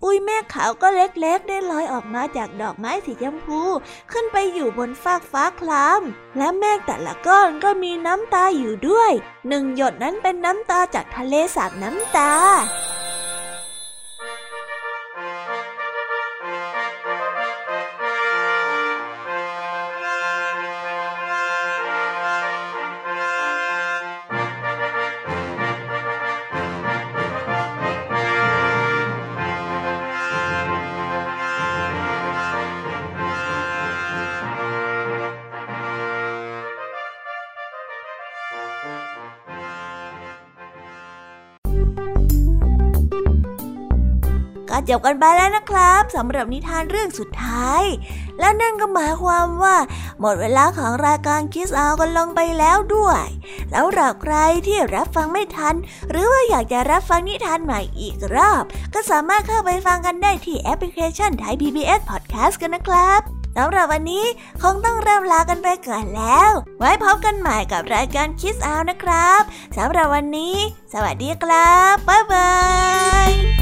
[0.03, 3.63] ปุยแม่ขาวก็เล็กๆ ได้ลอยออกมาจากดอกไม้สีชมพู
[4.11, 6.03] ขึ้นไปอยู่บนฟากฟ้าคลาม
[6.37, 9.13] และเมฆแต่ละก้อนก็มีน้ำตาอยู่ด้วย
[9.49, 12.33] หนึ่งหยดนั้นเป็นน้ำตาจากทะเลสาบน้ำตา
[44.89, 47.83] จบกันไปแล้วนะครับสำหรับนิทานเรื่องสุดท้าย
[48.41, 49.77] และนั่นก็หมายความว่า
[50.21, 53.25] หมดเวลาของรายการคิสอากันลงไปแล้วด้วย
[53.73, 55.75] สำหรับใครที่รับฟังไม่ทัน
[56.11, 58.63] หรือว่าอยากจะรับฟังนิทานใหม่อีกรอบ
[58.95, 63.21] ก็สามารถเข้าไปฟังกันได้ที่แอปพลิเคชันไทย PBS Podcast กันนะครับ
[63.57, 64.25] สำหรับวันนี้
[64.63, 69.43] คงต้องเริ่มลากันไปก่อนแล้ว ไว้พบกันใหม่กับรายการคิสอานะครับ
[69.77, 70.57] สำหรับวันนี้
[70.93, 72.53] สวัสดีครับ บ๊ายบา
[73.29, 73.62] ย